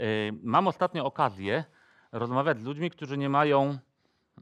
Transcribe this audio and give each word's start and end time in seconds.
Y, 0.00 0.32
Mam 0.42 0.68
ostatnio 0.68 1.04
okazję 1.04 1.64
rozmawiać 2.12 2.60
z 2.60 2.64
ludźmi, 2.64 2.90
którzy 2.90 3.18
nie 3.18 3.28
mają 3.28 3.78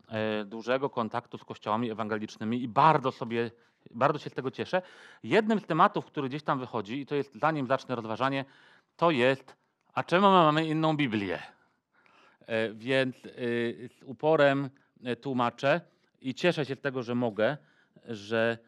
e, 0.08 0.44
dużego 0.44 0.90
kontaktu 0.90 1.38
z 1.38 1.44
kościołami 1.44 1.90
ewangelicznymi 1.90 2.62
i 2.62 2.68
bardzo 2.68 3.12
sobie, 3.12 3.50
bardzo 3.90 4.18
się 4.18 4.30
z 4.30 4.34
tego 4.34 4.50
cieszę. 4.50 4.82
Jednym 5.22 5.60
z 5.60 5.66
tematów, 5.66 6.06
który 6.06 6.28
gdzieś 6.28 6.42
tam 6.42 6.58
wychodzi, 6.58 7.00
i 7.00 7.06
to 7.06 7.14
jest 7.14 7.34
zanim 7.34 7.66
zacznę 7.66 7.94
rozważanie, 7.94 8.44
to 8.96 9.10
jest, 9.10 9.56
a 9.94 10.04
czemu 10.04 10.26
my 10.26 10.32
mamy 10.32 10.66
inną 10.66 10.96
Biblię? 10.96 11.38
E, 12.46 12.72
Więc 12.72 13.16
y, 13.26 13.88
z 13.98 14.02
uporem 14.02 14.70
e, 15.04 15.16
tłumaczę 15.16 15.80
i 16.20 16.34
cieszę 16.34 16.64
się 16.64 16.74
z 16.74 16.80
tego, 16.80 17.02
że 17.02 17.14
mogę, 17.14 17.56
że 18.04 18.58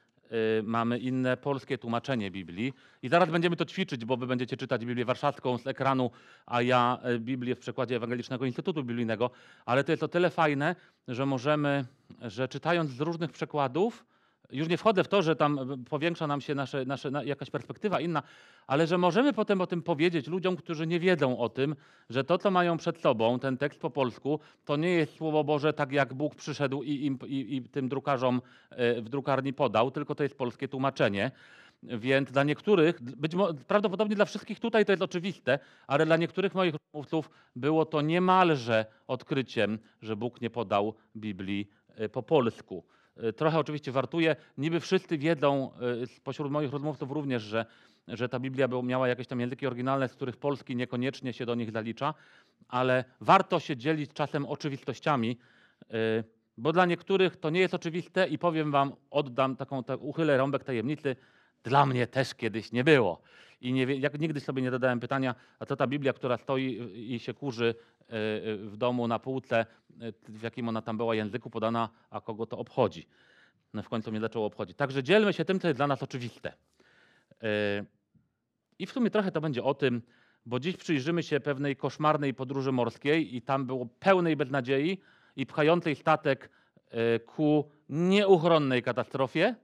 mamy 0.62 0.98
inne 0.98 1.36
polskie 1.36 1.78
tłumaczenie 1.78 2.30
Biblii. 2.30 2.72
I 3.02 3.08
zaraz 3.08 3.30
będziemy 3.30 3.56
to 3.56 3.64
ćwiczyć, 3.64 4.04
bo 4.04 4.16
wy 4.16 4.26
będziecie 4.26 4.56
czytać 4.56 4.86
Biblię 4.86 5.04
Warszawską 5.04 5.58
z 5.58 5.66
ekranu, 5.66 6.10
a 6.46 6.62
ja 6.62 6.98
e, 7.02 7.18
Biblię 7.18 7.54
w 7.54 7.58
przekładzie 7.58 7.96
Ewangelicznego 7.96 8.44
Instytutu 8.44 8.84
Biblijnego. 8.84 9.30
Ale 9.66 9.84
to 9.84 9.92
jest 9.92 10.02
o 10.02 10.08
tyle 10.08 10.30
fajne, 10.30 10.76
że 11.08 11.26
możemy, 11.26 11.84
że 12.22 12.48
czytając 12.48 12.90
z 12.90 13.00
różnych 13.00 13.32
przekładów, 13.32 14.04
już 14.52 14.68
nie 14.68 14.76
wchodzę 14.76 15.04
w 15.04 15.08
to, 15.08 15.22
że 15.22 15.36
tam 15.36 15.84
powiększa 15.90 16.26
nam 16.26 16.40
się 16.40 16.54
nasze, 16.54 16.84
nasze, 16.84 17.10
na- 17.10 17.22
jakaś 17.24 17.50
perspektywa 17.50 18.00
inna, 18.00 18.22
ale 18.66 18.86
że 18.86 18.98
możemy 18.98 19.32
potem 19.32 19.60
o 19.60 19.66
tym 19.66 19.82
powiedzieć 19.82 20.26
ludziom, 20.26 20.56
którzy 20.56 20.86
nie 20.86 21.00
wiedzą 21.00 21.38
o 21.38 21.48
tym, 21.48 21.76
że 22.10 22.24
to, 22.24 22.38
co 22.38 22.50
mają 22.50 22.76
przed 22.76 23.00
sobą, 23.00 23.38
ten 23.38 23.56
tekst 23.56 23.80
po 23.80 23.90
polsku, 23.90 24.40
to 24.64 24.76
nie 24.76 24.90
jest 24.90 25.16
Słowo 25.16 25.44
Boże 25.44 25.72
tak, 25.72 25.92
jak 25.92 26.14
Bóg 26.14 26.34
przyszedł 26.34 26.82
i, 26.82 27.16
i, 27.26 27.56
i 27.56 27.62
tym 27.62 27.88
drukarzom 27.88 28.42
e, 28.70 29.02
w 29.02 29.08
drukarni 29.08 29.52
podał, 29.52 29.90
tylko 29.90 30.14
to 30.14 30.22
jest 30.22 30.38
polskie 30.38 30.68
tłumaczenie. 30.68 31.30
Więc 31.82 32.32
dla 32.32 32.44
niektórych, 32.44 33.02
być 33.02 33.34
mo- 33.34 33.54
prawdopodobnie 33.54 34.16
dla 34.16 34.24
wszystkich 34.24 34.60
tutaj 34.60 34.84
to 34.84 34.92
jest 34.92 35.02
oczywiste, 35.02 35.58
ale 35.86 36.06
dla 36.06 36.16
niektórych 36.16 36.54
moich 36.54 36.74
rozmówców 36.74 37.30
było 37.56 37.84
to 37.86 38.00
niemalże 38.00 38.84
odkryciem, 39.08 39.78
że 40.02 40.16
Bóg 40.16 40.40
nie 40.40 40.50
podał 40.50 40.94
Biblii 41.16 41.70
e, 41.96 42.08
po 42.08 42.22
polsku. 42.22 42.84
E, 43.16 43.32
Trochę 43.32 43.58
oczywiście 43.58 43.92
wartuje. 43.92 44.36
Niby 44.58 44.80
wszyscy 44.80 45.18
wiedzą, 45.18 45.70
spośród 46.16 46.52
moich 46.52 46.72
rozmówców 46.72 47.10
również, 47.10 47.42
że, 47.42 47.66
że 48.08 48.28
ta 48.28 48.40
Biblia 48.40 48.68
miała 48.82 49.08
jakieś 49.08 49.26
tam 49.26 49.40
języki 49.40 49.66
oryginalne, 49.66 50.08
z 50.08 50.14
których 50.14 50.36
polski 50.36 50.76
niekoniecznie 50.76 51.32
się 51.32 51.46
do 51.46 51.54
nich 51.54 51.70
zalicza, 51.70 52.14
ale 52.68 53.04
warto 53.20 53.60
się 53.60 53.76
dzielić 53.76 54.12
czasem 54.12 54.46
oczywistościami, 54.46 55.38
e, 55.90 55.94
bo 56.58 56.72
dla 56.72 56.86
niektórych 56.86 57.36
to 57.36 57.50
nie 57.50 57.60
jest 57.60 57.74
oczywiste 57.74 58.28
i 58.28 58.38
powiem 58.38 58.70
wam, 58.70 58.92
oddam 59.10 59.56
taką, 59.56 59.84
tak, 59.84 60.02
uchylę 60.02 60.36
rąbek 60.36 60.64
tajemnicy, 60.64 61.16
dla 61.64 61.86
mnie 61.86 62.06
też 62.06 62.34
kiedyś 62.34 62.72
nie 62.72 62.84
było. 62.84 63.22
I 63.60 63.72
nie, 63.72 63.84
jak 63.84 64.20
nigdy 64.20 64.40
sobie 64.40 64.62
nie 64.62 64.70
zadałem 64.70 65.00
pytania, 65.00 65.34
a 65.58 65.66
co 65.66 65.76
ta 65.76 65.86
Biblia, 65.86 66.12
która 66.12 66.36
stoi 66.36 66.92
i 67.14 67.18
się 67.18 67.34
kurzy 67.34 67.74
e, 68.00 68.12
e, 68.12 68.56
w 68.56 68.76
domu 68.76 69.08
na 69.08 69.18
półce, 69.18 69.56
e, 69.58 69.66
w 70.28 70.42
jakim 70.42 70.68
ona 70.68 70.82
tam 70.82 70.96
była 70.96 71.14
języku 71.14 71.50
podana, 71.50 71.88
a 72.10 72.20
kogo 72.20 72.46
to 72.46 72.58
obchodzi. 72.58 73.06
No 73.74 73.82
w 73.82 73.88
końcu 73.88 74.10
mnie 74.10 74.20
zaczęło 74.20 74.46
obchodzić. 74.46 74.76
Także 74.76 75.02
dzielmy 75.02 75.32
się 75.32 75.44
tym, 75.44 75.60
co 75.60 75.68
jest 75.68 75.78
dla 75.78 75.86
nas 75.86 76.02
oczywiste. 76.02 76.52
I 78.78 78.86
w 78.86 78.92
sumie 78.92 79.10
trochę 79.10 79.32
to 79.32 79.40
będzie 79.40 79.64
o 79.64 79.74
tym, 79.74 80.02
bo 80.46 80.60
dziś 80.60 80.76
przyjrzymy 80.76 81.22
się 81.22 81.40
pewnej 81.40 81.76
koszmarnej 81.76 82.34
podróży 82.34 82.72
morskiej 82.72 83.36
i 83.36 83.42
tam 83.42 83.66
było 83.66 83.86
pełnej 83.86 84.36
beznadziei 84.36 84.98
i 85.36 85.46
pchającej 85.46 85.96
statek 85.96 86.50
ku 87.26 87.70
nieuchronnej 87.88 88.82
katastrofie 88.82 89.54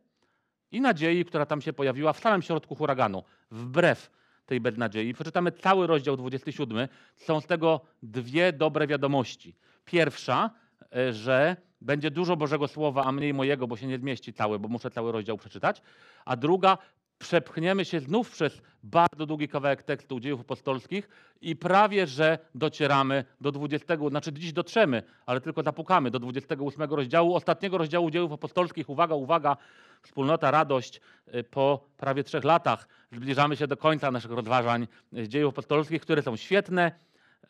i 0.73 0.81
nadziei, 0.81 1.25
która 1.25 1.47
tam 1.47 1.61
się 1.61 1.73
pojawiła 1.73 2.13
w 2.13 2.19
samym 2.19 2.43
środku 2.43 2.75
huraganu, 2.75 3.25
wbrew 3.51 4.11
tej 4.47 4.61
beznadziei. 4.61 5.15
Przeczytamy 5.15 5.53
cały 5.53 5.87
rozdział 5.87 6.17
27. 6.17 6.89
Są 7.17 7.41
z 7.41 7.47
tego 7.47 7.81
dwie 8.03 8.53
dobre 8.53 8.87
wiadomości. 8.87 9.55
Pierwsza, 9.85 10.51
e, 10.97 11.13
że 11.13 11.57
będzie 11.81 12.11
dużo 12.11 12.37
Bożego 12.37 12.69
Słowa, 12.69 13.05
a 13.05 13.13
mniej 13.13 13.35
mojego, 13.35 13.67
bo 13.67 13.77
się 13.77 13.87
nie 13.87 13.99
zmieści 13.99 14.33
cały, 14.33 14.59
bo 14.59 14.69
muszę 14.69 14.91
cały 14.91 15.13
rozdział 15.13 15.37
przeczytać. 15.37 15.83
A 16.25 16.37
druga, 16.37 16.79
przepchniemy 17.19 17.85
się 17.85 18.01
znów 18.01 18.31
przez 18.31 18.63
bardzo 18.83 19.27
długi 19.27 19.49
kawałek 19.49 19.83
tekstu 19.83 20.21
dziejów 20.21 20.41
apostolskich 20.41 21.09
i 21.41 21.57
prawie, 21.57 22.07
że 22.07 22.39
docieramy 22.55 23.25
do 23.41 23.53
20, 23.53 23.97
znaczy 24.09 24.33
dziś 24.33 24.53
dotrzemy, 24.53 25.03
ale 25.27 25.41
tylko 25.41 25.63
zapukamy 25.63 26.11
do 26.11 26.19
28 26.19 26.83
rozdziału, 26.83 27.35
ostatniego 27.35 27.79
rozdziału 27.79 28.11
dziejów 28.11 28.33
apostolskich. 28.33 28.89
Uwaga, 28.89 29.15
uwaga, 29.15 29.57
wspólnota, 30.03 30.51
radość. 30.51 31.01
Y, 31.35 31.45
Po 31.45 31.89
prawie 31.97 32.25
trzech 32.25 32.45
latach 32.45 32.89
zbliżamy 33.13 33.57
się 33.57 33.67
do 33.67 33.77
końca 33.77 34.11
naszych 34.11 34.31
rozważań 34.31 34.89
z 35.13 35.29
dziejów 35.29 35.55
apostolskich, 35.55 36.03
które 36.03 36.23
są 36.23 36.37
świetne, 36.37 36.93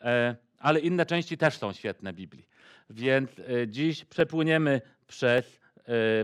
e, 0.01 0.37
ale 0.59 0.81
inne 0.81 1.07
części 1.07 1.39
też 1.39 1.59
są 1.59 1.73
świetne 1.73 2.13
Biblii. 2.13 2.49
Więc 2.91 3.31
e, 3.39 3.69
dziś 3.69 4.05
przepłyniemy 4.05 4.81
przez, 5.07 5.61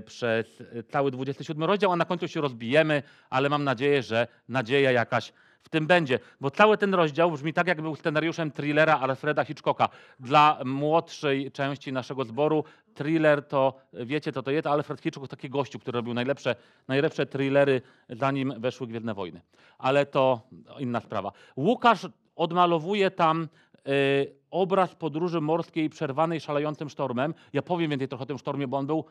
przez 0.07 0.61
e, 0.61 0.83
cały 0.83 1.11
27 1.11 1.65
rozdział, 1.65 1.93
a 1.93 1.97
na 1.97 2.05
końcu 2.05 2.29
się 2.29 2.41
rozbijemy, 2.41 3.03
ale 3.31 3.49
mam 3.49 3.65
nadzieję, 3.65 4.03
że 4.03 4.27
nadzieja 4.49 4.93
jakaś 4.93 5.33
w 5.63 5.69
tym 5.69 5.87
będzie. 5.87 6.19
Bo 6.41 6.51
cały 6.51 6.79
ten 6.79 6.95
rozdział 6.95 7.31
brzmi 7.31 7.53
tak, 7.53 7.67
jak 7.67 7.83
był 7.83 7.97
scenariuszem 7.97 8.51
thrillera 8.51 8.99
Alfreda 9.01 9.45
Hitchcocka. 9.45 9.89
Dla 10.21 10.59
młodszej 10.65 11.53
części 11.53 11.93
naszego 11.93 12.25
zboru 12.25 12.65
thriller 12.95 13.43
to, 13.49 13.75
wiecie 13.93 14.33
co 14.33 14.43
to 14.43 14.51
jest, 14.51 14.67
Alfred 14.67 15.01
Hitchcock 15.01 15.29
to 15.29 15.37
taki 15.37 15.51
gościu, 15.51 15.79
który 15.79 15.97
robił 15.97 16.15
najlepsze, 16.15 16.57
najlepsze 16.89 17.27
thrillery, 17.27 17.83
zanim 18.09 18.55
weszły 18.59 18.87
Gwiezdne 18.87 19.15
Wojny. 19.15 19.41
Ale 19.79 20.07
to 20.07 20.41
inna 20.79 21.01
sprawa. 21.01 21.33
Łukasz 21.57 22.07
odmalowuje 22.37 23.11
tam 23.11 23.49
y, 23.89 24.35
obraz 24.51 24.95
podróży 24.95 25.41
morskiej 25.41 25.91
przerwanej 25.91 26.41
szalejącym 26.41 26.89
sztormem. 26.89 27.35
Ja 27.53 27.63
powiem 27.63 27.91
więcej 27.91 28.09
trochę 28.09 28.23
o 28.23 28.27
tym 28.27 28.39
sztormie, 28.39 28.69
bo 28.69 28.77
on 28.77 28.87
był 28.87 29.05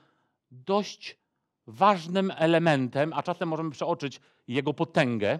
dość 0.51 1.17
ważnym 1.67 2.31
elementem, 2.35 3.13
a 3.13 3.23
czasem 3.23 3.49
możemy 3.49 3.71
przeoczyć 3.71 4.19
jego 4.47 4.73
potęgę. 4.73 5.39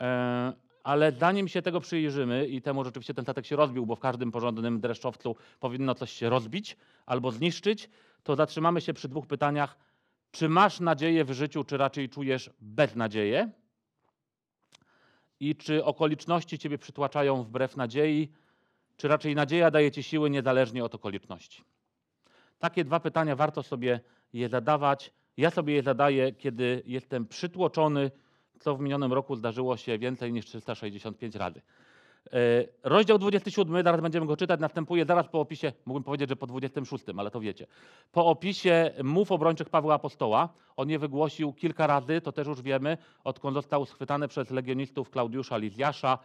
E, 0.00 0.52
Ale 0.84 1.12
zanim 1.12 1.48
się 1.48 1.62
tego 1.62 1.80
przyjrzymy, 1.80 2.46
i 2.46 2.62
temu 2.62 2.84
rzeczywiście 2.84 3.14
ten 3.14 3.24
statek 3.24 3.46
się 3.46 3.56
rozbił, 3.56 3.86
bo 3.86 3.96
w 3.96 4.00
każdym 4.00 4.32
porządnym 4.32 4.80
dreszczowcu 4.80 5.36
powinno 5.60 5.94
coś 5.94 6.12
się 6.12 6.28
rozbić 6.28 6.76
albo 7.06 7.30
zniszczyć, 7.32 7.90
to 8.22 8.36
zatrzymamy 8.36 8.80
się 8.80 8.92
przy 8.92 9.08
dwóch 9.08 9.26
pytaniach. 9.26 9.76
Czy 10.30 10.48
masz 10.48 10.80
nadzieję 10.80 11.24
w 11.24 11.32
życiu, 11.32 11.64
czy 11.64 11.76
raczej 11.76 12.08
czujesz 12.08 12.50
beznadzieję? 12.60 13.50
I 15.40 15.56
czy 15.56 15.84
okoliczności 15.84 16.58
ciebie 16.58 16.78
przytłaczają 16.78 17.42
wbrew 17.42 17.76
nadziei, 17.76 18.32
czy 18.96 19.08
raczej 19.08 19.34
nadzieja 19.34 19.70
daje 19.70 19.90
ci 19.90 20.02
siły 20.02 20.30
niezależnie 20.30 20.84
od 20.84 20.94
okoliczności? 20.94 21.64
Takie 22.60 22.84
dwa 22.84 23.00
pytania 23.00 23.36
warto 23.36 23.62
sobie 23.62 24.00
je 24.32 24.48
zadawać. 24.48 25.12
Ja 25.36 25.50
sobie 25.50 25.74
je 25.74 25.82
zadaję, 25.82 26.32
kiedy 26.32 26.82
jestem 26.86 27.26
przytłoczony, 27.26 28.10
co 28.58 28.76
w 28.76 28.80
minionym 28.80 29.12
roku 29.12 29.36
zdarzyło 29.36 29.76
się 29.76 29.98
więcej 29.98 30.32
niż 30.32 30.46
365 30.46 31.34
razy. 31.34 31.62
E, 32.32 32.64
Rozdział 32.82 33.18
27, 33.18 33.84
zaraz 33.84 34.00
będziemy 34.00 34.26
go 34.26 34.36
czytać, 34.36 34.60
następuje 34.60 35.04
zaraz 35.04 35.28
po 35.28 35.40
opisie, 35.40 35.72
mógłbym 35.86 36.04
powiedzieć, 36.04 36.28
że 36.28 36.36
po 36.36 36.46
26, 36.46 37.04
ale 37.16 37.30
to 37.30 37.40
wiecie. 37.40 37.66
Po 38.12 38.26
opisie 38.26 38.90
mów 39.04 39.32
obrończych 39.32 39.68
Pawła 39.68 39.94
Apostoła, 39.94 40.48
on 40.76 40.90
je 40.90 40.98
wygłosił 40.98 41.52
kilka 41.52 41.86
razy, 41.86 42.20
to 42.20 42.32
też 42.32 42.46
już 42.46 42.62
wiemy, 42.62 42.98
odkąd 43.24 43.54
został 43.54 43.86
schwytany 43.86 44.28
przez 44.28 44.50
legionistów 44.50 45.10
Klaudiusza 45.10 45.56
Lizjasza, 45.56 46.18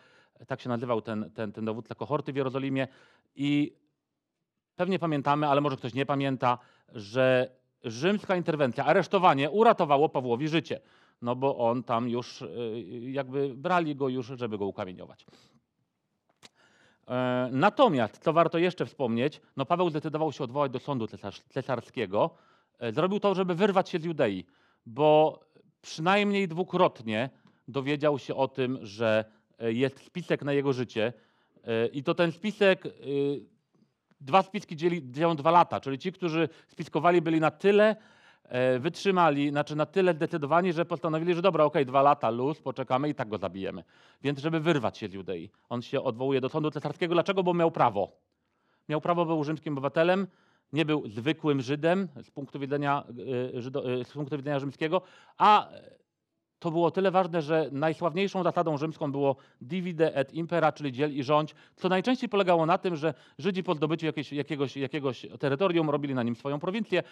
tak 0.47 0.62
się 0.62 0.69
nazywał 0.69 1.01
ten, 1.01 1.31
ten, 1.31 1.51
ten 1.51 1.66
dowódca 1.66 1.95
kohorty 1.95 2.34
w 2.34 2.35
Jerozolimie 2.35 2.88
i 3.35 3.74
pewnie 4.75 5.00
pamiętamy, 5.00 5.47
ale 5.47 5.62
może 5.62 5.78
ktoś 5.78 5.94
nie 5.94 6.06
pamięta, 6.06 6.58
że 6.94 7.50
rzymska 7.84 8.36
interwencja, 8.36 8.86
aresztowanie 8.86 9.50
uratowało 9.50 10.09
Pawłowi 10.09 10.47
życie. 10.47 10.80
No 11.22 11.36
bo 11.36 11.58
on 11.58 11.84
tam 11.84 12.09
już, 12.09 12.41
y, 12.41 12.47
jakby 13.12 13.56
brali 13.56 13.96
go 13.96 14.09
już, 14.09 14.28
żeby 14.28 14.58
go 14.58 14.66
ukamieniować. 14.66 15.25
E, 17.08 17.50
Natomiast, 17.51 18.18
co 18.18 18.33
warto 18.33 18.57
jeszcze 18.57 18.86
wspomnieć, 18.86 19.42
no 19.57 19.66
Paweł 19.66 19.89
zdecydował 19.89 20.31
się 20.31 20.44
odwołać 20.44 20.72
do 20.72 20.80
sądu 20.80 21.07
cesarskiego. 21.50 22.30
E, 22.80 22.92
Zrobił 22.92 23.19
to, 23.19 23.36
żeby 23.36 23.56
wyrwać 23.56 23.89
się 23.89 24.00
z 24.00 24.04
Judei, 24.04 24.45
bo 24.86 25.39
przynajmniej 25.81 26.48
dwukrotnie 26.48 27.30
dowiedział 27.68 28.19
się 28.19 28.36
o 28.36 28.48
tym, 28.48 28.80
że 28.81 29.25
e, 29.60 29.74
jest 29.74 30.06
spisek 30.06 30.44
na 30.44 30.54
jego 30.54 30.74
życie 30.74 31.13
i 31.94 32.04
to 32.04 32.16
ten 32.16 32.31
spisek, 32.31 32.86
y, 32.86 32.92
dwa 34.25 34.42
spiski 34.42 34.75
dzieli, 34.75 35.12
dzielą 35.12 35.36
dwa 35.36 35.51
lata, 35.51 35.80
czyli 35.80 36.00
ci, 36.00 36.12
którzy 36.12 36.50
spiskowali 36.68 37.22
byli 37.22 37.39
na 37.39 37.51
tyle 37.51 37.95
e, 38.44 38.80
wytrzymali, 38.80 39.50
znaczy 39.50 39.75
na 39.75 39.86
tyle 39.86 40.13
zdecydowani, 40.13 40.74
że 40.74 40.86
postanowili, 40.86 41.33
że 41.33 41.42
dobra, 41.42 41.63
okej, 41.63 41.86
dwa 41.86 42.01
lata, 42.01 42.30
luz, 42.30 42.62
poczekamy 42.62 43.10
i 43.10 43.16
tak 43.16 43.30
go 43.30 43.38
zabijemy. 43.38 43.83
Więc 44.22 44.39
żeby 44.39 44.60
wyrwać 44.60 44.98
się 44.98 45.07
z 45.07 45.13
Judei. 45.13 45.50
On 45.69 45.81
się 45.81 46.01
odwołuje 46.04 46.42
do 46.42 46.50
sądu 46.50 46.72
cesarskiego. 46.72 47.13
Dlaczego? 47.13 47.44
Bo 47.44 47.54
miał 47.54 47.72
prawo. 47.72 48.12
Miał 48.89 49.01
prawo, 49.01 49.25
był 49.25 49.44
rzymskim 49.44 49.74
obywatelem, 49.74 50.27
nie 50.74 50.86
był 50.86 51.07
zwykłym 51.07 51.62
Żydem 51.62 52.07
z 52.24 52.31
punktu 52.31 52.60
widzenia, 52.60 53.04
e, 53.56 53.62
Żydo, 53.62 53.94
e, 53.94 54.04
z 54.04 54.12
punktu 54.12 54.38
widzenia 54.38 54.60
rzymskiego, 54.60 55.01
a 55.38 55.69
to 56.65 56.71
było 56.71 56.91
tyle 56.91 57.12
ważne, 57.12 57.41
że 57.41 57.69
najsławniejszą 57.71 58.44
zasadą 58.44 58.77
rzymską 58.77 59.12
było 59.12 59.35
divide 59.62 60.15
et 60.15 60.33
impera, 60.33 60.71
czyli 60.71 60.91
dziel 60.91 61.15
i 61.15 61.23
rządź, 61.23 61.56
co 61.75 61.89
najczęściej 61.89 62.29
polegało 62.29 62.65
na 62.65 62.77
tym, 62.77 62.95
że 62.95 63.13
Żydzi 63.38 63.63
po 63.63 63.75
zdobyciu 63.75 64.06
jakiegoś, 64.06 64.33
jakiegoś, 64.33 64.77
jakiegoś 64.77 65.27
terytorium 65.39 65.89
robili 65.89 66.13
na 66.13 66.23
nim 66.23 66.35
swoją 66.35 66.59
prowincję, 66.59 67.03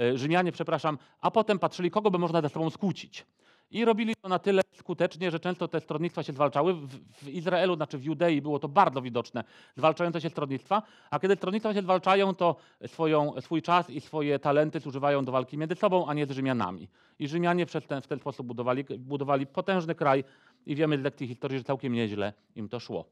e, 0.00 0.18
Rzymianie, 0.18 0.52
przepraszam, 0.52 0.98
a 1.20 1.30
potem 1.30 1.58
patrzyli, 1.58 1.90
kogo 1.90 2.10
by 2.10 2.18
można 2.18 2.42
ze 2.42 2.48
sobą 2.48 2.70
skłócić. 2.70 3.26
I 3.72 3.84
robili 3.84 4.14
to 4.22 4.28
na 4.28 4.38
tyle 4.38 4.62
skutecznie, 4.72 5.30
że 5.30 5.40
często 5.40 5.68
te 5.68 5.80
stronnictwa 5.80 6.22
się 6.22 6.32
zwalczały. 6.32 6.74
W, 6.74 6.88
w, 6.88 7.28
Izraelu, 7.28 7.76
znaczy 7.76 7.98
w 7.98 8.04
Judei 8.04 8.42
było 8.42 8.58
to 8.58 8.68
bardzo 8.68 9.02
widoczne, 9.02 9.44
zwalczające 9.76 10.20
się 10.20 10.30
stronnictwa, 10.30 10.82
a 11.10 11.18
kiedy 11.18 11.36
stronnictwa 11.36 11.74
się 11.74 11.82
zwalczają, 11.82 12.34
to 12.34 12.56
swoją, 12.86 13.40
swój 13.40 13.62
czas 13.62 13.90
i 13.90 14.00
swoje 14.00 14.38
talenty 14.38 14.80
zużywają 14.80 15.24
do 15.24 15.32
walki 15.32 15.58
między 15.58 15.74
sobą, 15.74 16.06
a 16.06 16.14
nie 16.14 16.26
z 16.26 16.30
Rzymianami. 16.30 16.88
I 17.18 17.28
Rzymianie 17.28 17.66
ten, 17.66 18.02
w 18.02 18.06
ten 18.06 18.18
sposób 18.18 18.46
budowali, 18.46 18.84
budowali 18.98 19.46
potężny 19.46 19.94
kraj 19.94 20.24
i 20.66 20.74
wiemy 20.74 20.98
z 20.98 21.00
lekcji 21.00 21.28
historii, 21.28 21.58
że 21.58 21.64
całkiem 21.64 21.92
nieźle 21.92 22.32
im 22.56 22.68
to 22.68 22.80
szło. 22.80 23.04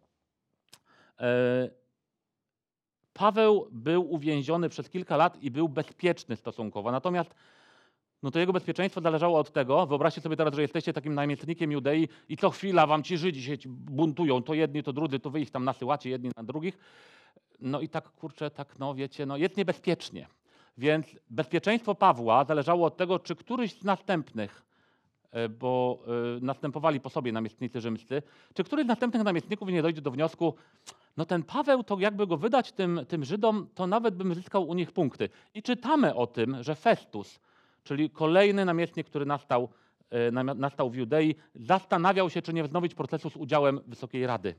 E, 1.20 1.70
Paweł 3.12 3.68
był 3.72 4.12
uwięziony 4.12 4.68
przez 4.68 4.90
kilka 4.90 5.16
lat 5.16 5.42
i 5.42 5.50
był 5.50 5.68
bezpieczny 5.68 6.36
stosunkowo. 6.36 6.92
Natomiast 6.92 7.34
no 8.22 8.30
to 8.30 8.38
jego 8.38 8.52
bezpieczeństwo 8.52 9.00
zależało 9.00 9.38
od 9.38 9.52
tego, 9.52 9.86
wyobraźcie 9.86 10.20
sobie 10.20 10.36
teraz, 10.36 10.54
że 10.54 10.62
jesteście 10.62 10.92
takim 10.92 11.14
namiestnikiem 11.14 11.72
Judei 11.72 12.08
i 12.28 12.36
co 12.36 12.50
chwila 12.50 12.86
wam 12.86 13.02
ci 13.02 13.18
Żydzi 13.18 13.42
się 13.42 13.56
buntują, 13.68 14.42
to 14.42 14.54
jedni, 14.54 14.82
to 14.82 14.92
drudzy, 14.92 15.18
to 15.18 15.30
wy 15.30 15.40
ich 15.40 15.50
tam 15.50 15.64
nasyłacie 15.64 16.10
jedni 16.10 16.30
na 16.36 16.42
drugich. 16.42 16.78
No 17.60 17.80
i 17.80 17.88
tak, 17.88 18.10
kurczę, 18.10 18.50
tak, 18.50 18.78
no 18.78 18.94
wiecie, 18.94 19.26
no 19.26 19.36
jest 19.36 19.56
niebezpiecznie. 19.56 20.26
Więc 20.78 21.06
bezpieczeństwo 21.30 21.94
Pawła 21.94 22.44
zależało 22.44 22.86
od 22.86 22.96
tego, 22.96 23.18
czy 23.18 23.36
któryś 23.36 23.74
z 23.74 23.84
następnych, 23.84 24.62
e, 25.30 25.48
bo 25.48 26.02
y, 26.38 26.40
następowali 26.40 27.00
po 27.00 27.10
sobie 27.10 27.32
namiestnicy 27.32 27.80
rzymscy, 27.80 28.22
czy 28.54 28.64
któryś 28.64 28.84
z 28.84 28.88
następnych 28.88 29.24
namiestników 29.24 29.68
nie 29.68 29.82
dojdzie 29.82 30.00
do 30.00 30.10
wniosku, 30.10 30.54
no 31.16 31.26
ten 31.26 31.42
Paweł, 31.42 31.84
to 31.84 31.98
jakby 31.98 32.26
go 32.26 32.36
wydać 32.36 32.72
tym, 32.72 33.00
tym 33.08 33.24
Żydom, 33.24 33.68
to 33.74 33.86
nawet 33.86 34.14
bym 34.14 34.34
zyskał 34.34 34.68
u 34.68 34.74
nich 34.74 34.92
punkty. 34.92 35.28
I 35.54 35.62
czytamy 35.62 36.14
o 36.14 36.26
tym, 36.26 36.62
że 36.62 36.74
Festus, 36.74 37.40
czyli 37.82 38.10
kolejny 38.10 38.64
namiestnik, 38.64 39.06
który 39.06 39.26
nastał, 39.26 39.68
e, 40.10 40.30
nastał 40.54 40.90
w 40.90 40.94
Judei, 40.94 41.34
zastanawiał 41.54 42.30
się, 42.30 42.42
czy 42.42 42.52
nie 42.52 42.64
wznowić 42.64 42.94
procesu 42.94 43.30
z 43.30 43.36
udziałem 43.36 43.80
Wysokiej 43.86 44.26
Rady. 44.26 44.54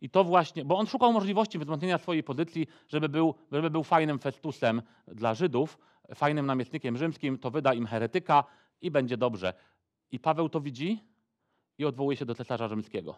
I 0.00 0.10
to 0.10 0.24
właśnie, 0.24 0.64
bo 0.64 0.78
on 0.78 0.86
szukał 0.86 1.12
możliwości 1.12 1.58
wzmocnienia 1.58 1.98
swojej 1.98 2.22
pozycji, 2.22 2.66
żeby 2.88 3.08
był, 3.08 3.34
żeby 3.52 3.70
był 3.70 3.84
fajnym 3.84 4.18
Festusem 4.18 4.82
dla 5.08 5.34
Żydów, 5.34 5.78
fajnym 6.14 6.46
namiestnikiem 6.46 6.96
rzymskim, 6.96 7.38
to 7.38 7.50
wyda 7.50 7.74
im 7.74 7.86
heretyka 7.86 8.44
i 8.80 8.90
będzie 8.90 9.16
dobrze. 9.16 9.54
I 10.12 10.18
Paweł 10.18 10.48
to 10.48 10.60
widzi 10.60 11.04
i 11.78 11.84
odwołuje 11.84 12.16
się 12.16 12.24
do 12.24 12.34
cesarza 12.34 12.68
rzymskiego. 12.68 13.16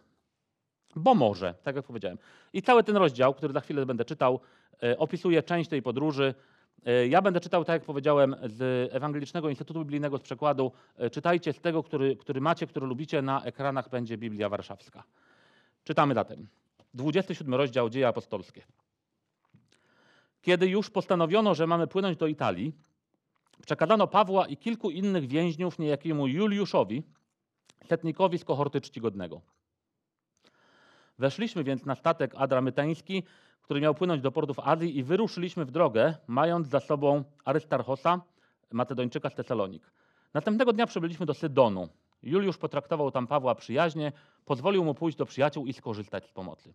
Bo 0.97 1.15
może, 1.15 1.55
tak 1.63 1.77
jak 1.77 1.85
powiedziałem. 1.85 2.19
I 2.53 2.63
cały 2.63 2.85
ten 2.85 2.97
rozdział, 2.97 3.35
który 3.35 3.53
za 3.53 3.61
chwilę 3.61 3.87
będę 3.87 4.05
czytał, 4.05 4.41
e, 4.83 4.99
opisuje 4.99 5.43
część 5.43 5.71
tej 5.71 5.83
podróży, 5.83 6.35
ja 7.09 7.23
będę 7.23 7.41
czytał, 7.41 7.65
tak 7.65 7.75
jak 7.75 7.85
powiedziałem, 7.85 8.37
z 8.45 8.91
Ewangelicznego 8.95 9.49
Instytutu 9.49 9.81
Biblijnego 9.81 10.19
z 10.19 10.23
przekładu. 10.23 10.73
E, 10.97 11.11
czytajcie 11.11 11.53
z 11.53 11.61
tego, 11.61 11.83
który, 11.83 12.17
który 12.17 12.41
macie, 12.41 12.67
który 12.67 12.87
lubicie. 12.87 13.23
Na 13.23 13.45
ekranach 13.45 13.89
będzie 13.89 14.19
Biblia 14.19 14.49
Warszawska. 14.49 15.05
Czytamy 15.85 16.15
zatem. 16.15 16.49
27 16.95 17.55
rozdział 17.55 17.91
Dzieje 17.91 18.09
Apostolskie. 18.09 18.63
Kiedy 20.43 20.69
już 20.69 20.91
postanowiono, 20.91 21.55
że 21.55 21.67
mamy 21.67 21.87
płynąć 21.87 22.19
do 22.19 22.27
Italii, 22.27 22.73
przekazano 23.67 24.07
Pawła 24.07 24.47
i 24.47 24.57
kilku 24.57 24.91
innych 24.91 25.27
więźniów 25.27 25.79
niejakiemu 25.79 26.27
Juliuszowi, 26.27 27.03
setnikowi 27.89 28.39
z 28.39 28.45
kohorty 28.45 28.81
czcigodnego. 28.81 29.41
Weszliśmy 31.19 31.65
więc 31.65 31.85
na 31.87 31.95
statek 31.95 32.35
adramytański, 32.37 33.23
który 33.73 33.81
miał 33.81 33.95
płynąć 33.95 34.23
do 34.23 34.33
portów 34.33 34.59
Azji 34.59 34.99
i 34.99 35.03
wyruszyliśmy 35.03 35.65
w 35.65 35.71
drogę, 35.71 36.15
mając 36.27 36.69
za 36.69 36.81
sobą 36.81 37.25
Arystarchosa, 37.45 38.21
Macedończyka 38.73 39.31
z 39.31 39.35
Tesalonik. 39.35 39.93
Następnego 40.35 40.73
dnia 40.73 40.87
przybyliśmy 40.87 41.27
do 41.27 41.35
Sydonu. 41.35 41.89
Juliusz 42.23 42.59
potraktował 42.59 43.11
tam 43.11 43.27
Pawła 43.27 43.55
przyjaźnie, 43.55 44.13
pozwolił 44.45 44.85
mu 44.85 44.95
pójść 44.95 45.19
do 45.19 45.27
przyjaciół 45.27 45.67
i 45.67 45.73
skorzystać 45.73 46.27
z 46.29 46.33
pomocy. 46.33 46.75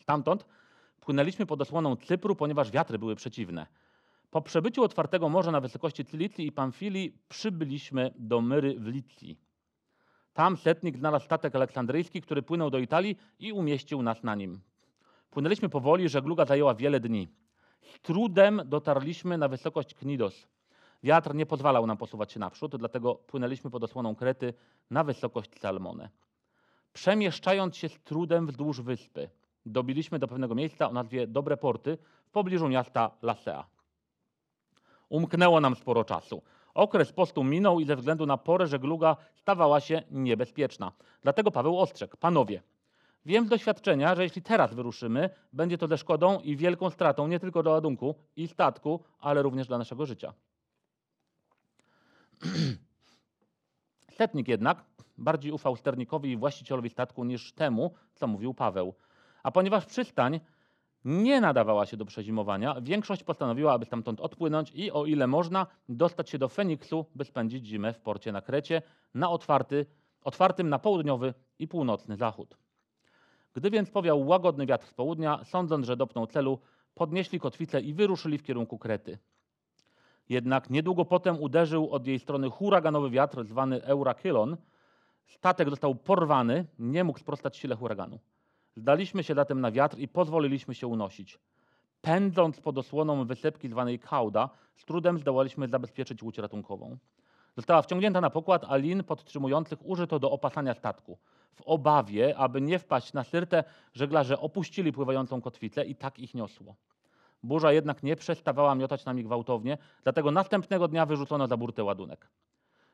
Stamtąd 0.00 0.46
płynęliśmy 1.00 1.46
pod 1.46 1.62
osłoną 1.62 1.96
Cypru, 1.96 2.36
ponieważ 2.36 2.70
wiatry 2.70 2.98
były 2.98 3.16
przeciwne. 3.16 3.66
Po 4.30 4.42
przebyciu 4.42 4.82
otwartego 4.82 5.28
morza 5.28 5.50
na 5.50 5.60
wysokości 5.60 6.04
Cylicji 6.04 6.46
i 6.46 6.52
Pamfilii 6.52 7.18
przybyliśmy 7.28 8.14
do 8.16 8.40
Myry 8.40 8.74
w 8.80 8.86
Licji. 8.86 9.38
Tam 10.32 10.56
setnik 10.56 10.96
znalazł 10.96 11.24
statek 11.24 11.54
aleksandryjski, 11.54 12.20
który 12.20 12.42
płynął 12.42 12.70
do 12.70 12.78
Italii 12.78 13.18
i 13.38 13.52
umieścił 13.52 14.02
nas 14.02 14.22
na 14.22 14.34
nim. 14.34 14.60
Płynęliśmy 15.38 15.68
powoli, 15.68 16.08
żegluga 16.08 16.44
zajęła 16.44 16.74
wiele 16.74 17.00
dni. 17.00 17.28
Z 17.82 18.00
trudem 18.00 18.62
dotarliśmy 18.66 19.38
na 19.38 19.48
wysokość 19.48 19.94
Knidos. 19.94 20.46
Wiatr 21.02 21.34
nie 21.34 21.46
pozwalał 21.46 21.86
nam 21.86 21.96
posuwać 21.96 22.32
się 22.32 22.40
naprzód, 22.40 22.76
dlatego 22.76 23.14
płynęliśmy 23.14 23.70
pod 23.70 23.84
osłoną 23.84 24.14
Krety 24.14 24.54
na 24.90 25.04
wysokość 25.04 25.60
Salmone. 25.60 26.08
Przemieszczając 26.92 27.76
się 27.76 27.88
z 27.88 28.00
trudem 28.00 28.46
wzdłuż 28.46 28.80
wyspy, 28.80 29.30
dobiliśmy 29.66 30.18
do 30.18 30.28
pewnego 30.28 30.54
miejsca 30.54 30.88
o 30.88 30.92
nazwie 30.92 31.26
Dobre 31.26 31.56
Porty 31.56 31.98
w 32.24 32.30
pobliżu 32.30 32.68
miasta 32.68 33.10
Lasea. 33.22 33.66
Umknęło 35.08 35.60
nam 35.60 35.76
sporo 35.76 36.04
czasu. 36.04 36.42
Okres 36.74 37.12
postu 37.12 37.44
minął 37.44 37.80
i 37.80 37.84
ze 37.84 37.96
względu 37.96 38.26
na 38.26 38.36
porę 38.36 38.66
żegluga 38.66 39.16
stawała 39.34 39.80
się 39.80 40.02
niebezpieczna. 40.10 40.92
Dlatego 41.22 41.50
Paweł 41.50 41.78
ostrzegł: 41.78 42.16
Panowie, 42.16 42.62
Wiem 43.28 43.46
z 43.46 43.48
doświadczenia, 43.48 44.14
że 44.14 44.22
jeśli 44.22 44.42
teraz 44.42 44.74
wyruszymy, 44.74 45.30
będzie 45.52 45.78
to 45.78 45.86
ze 45.86 45.98
szkodą 45.98 46.40
i 46.40 46.56
wielką 46.56 46.90
stratą 46.90 47.28
nie 47.28 47.40
tylko 47.40 47.62
dla 47.62 47.72
ładunku 47.72 48.14
i 48.36 48.48
statku, 48.48 49.04
ale 49.18 49.42
również 49.42 49.66
dla 49.66 49.78
naszego 49.78 50.06
życia. 50.06 50.34
Setnik 54.18 54.48
jednak 54.48 54.84
bardziej 55.18 55.52
ufał 55.52 55.76
sternikowi 55.76 56.30
i 56.30 56.36
właścicielowi 56.36 56.90
statku 56.90 57.24
niż 57.24 57.52
temu, 57.52 57.94
co 58.14 58.26
mówił 58.26 58.54
Paweł. 58.54 58.94
A 59.42 59.50
ponieważ 59.50 59.86
przystań 59.86 60.40
nie 61.04 61.40
nadawała 61.40 61.86
się 61.86 61.96
do 61.96 62.04
przezimowania, 62.04 62.80
większość 62.80 63.24
postanowiła, 63.24 63.72
aby 63.72 63.84
stamtąd 63.84 64.20
odpłynąć 64.20 64.70
i 64.74 64.90
o 64.90 65.06
ile 65.06 65.26
można, 65.26 65.66
dostać 65.88 66.30
się 66.30 66.38
do 66.38 66.48
Feniksu, 66.48 67.06
by 67.14 67.24
spędzić 67.24 67.66
zimę 67.66 67.92
w 67.92 68.00
porcie 68.00 68.32
na 68.32 68.42
Krecie, 68.42 68.82
na 69.14 69.30
otwarty, 69.30 69.86
otwartym 70.24 70.68
na 70.68 70.78
południowy 70.78 71.34
i 71.58 71.68
północny 71.68 72.16
zachód. 72.16 72.67
Gdy 73.54 73.70
więc 73.70 73.90
powiał 73.90 74.26
łagodny 74.26 74.66
wiatr 74.66 74.86
z 74.86 74.94
południa, 74.94 75.44
sądząc, 75.44 75.86
że 75.86 75.96
dopnął 75.96 76.26
celu, 76.26 76.58
podnieśli 76.94 77.40
kotwicę 77.40 77.80
i 77.80 77.94
wyruszyli 77.94 78.38
w 78.38 78.42
kierunku 78.42 78.78
Krety. 78.78 79.18
Jednak 80.28 80.70
niedługo 80.70 81.04
potem 81.04 81.40
uderzył 81.40 81.90
od 81.90 82.06
jej 82.06 82.18
strony 82.18 82.50
huraganowy 82.50 83.10
wiatr 83.10 83.44
zwany 83.44 83.84
Eurakylon. 83.84 84.56
Statek 85.26 85.70
został 85.70 85.94
porwany, 85.94 86.66
nie 86.78 87.04
mógł 87.04 87.18
sprostać 87.18 87.56
sile 87.56 87.76
huraganu. 87.76 88.18
Zdaliśmy 88.76 89.22
się 89.24 89.34
zatem 89.34 89.60
na 89.60 89.70
wiatr 89.70 89.98
i 89.98 90.08
pozwoliliśmy 90.08 90.74
się 90.74 90.86
unosić. 90.86 91.38
Pędząc 92.00 92.60
pod 92.60 92.78
osłoną 92.78 93.24
wysepki 93.24 93.68
zwanej 93.68 93.98
Kauda, 93.98 94.50
z 94.76 94.84
trudem 94.84 95.18
zdołaliśmy 95.18 95.68
zabezpieczyć 95.68 96.22
łódź 96.22 96.38
ratunkową. 96.38 96.96
Została 97.58 97.82
wciągnięta 97.82 98.20
na 98.20 98.30
pokład, 98.30 98.64
a 98.68 98.76
lin 98.76 99.04
podtrzymujących 99.04 99.86
użyto 99.86 100.18
do 100.18 100.30
opasania 100.30 100.74
statku. 100.74 101.18
W 101.54 101.62
obawie, 101.62 102.36
aby 102.36 102.60
nie 102.60 102.78
wpaść 102.78 103.12
na 103.12 103.24
syrtę, 103.24 103.64
żeglarze 103.94 104.40
opuścili 104.40 104.92
pływającą 104.92 105.40
kotwicę 105.40 105.84
i 105.84 105.94
tak 105.94 106.18
ich 106.18 106.34
niosło. 106.34 106.76
Burza 107.42 107.72
jednak 107.72 108.02
nie 108.02 108.16
przestawała 108.16 108.74
miotać 108.74 109.04
nami 109.04 109.24
gwałtownie, 109.24 109.78
dlatego 110.02 110.30
następnego 110.30 110.88
dnia 110.88 111.06
wyrzucono 111.06 111.46
za 111.46 111.56
burtę 111.56 111.84
ładunek. 111.84 112.28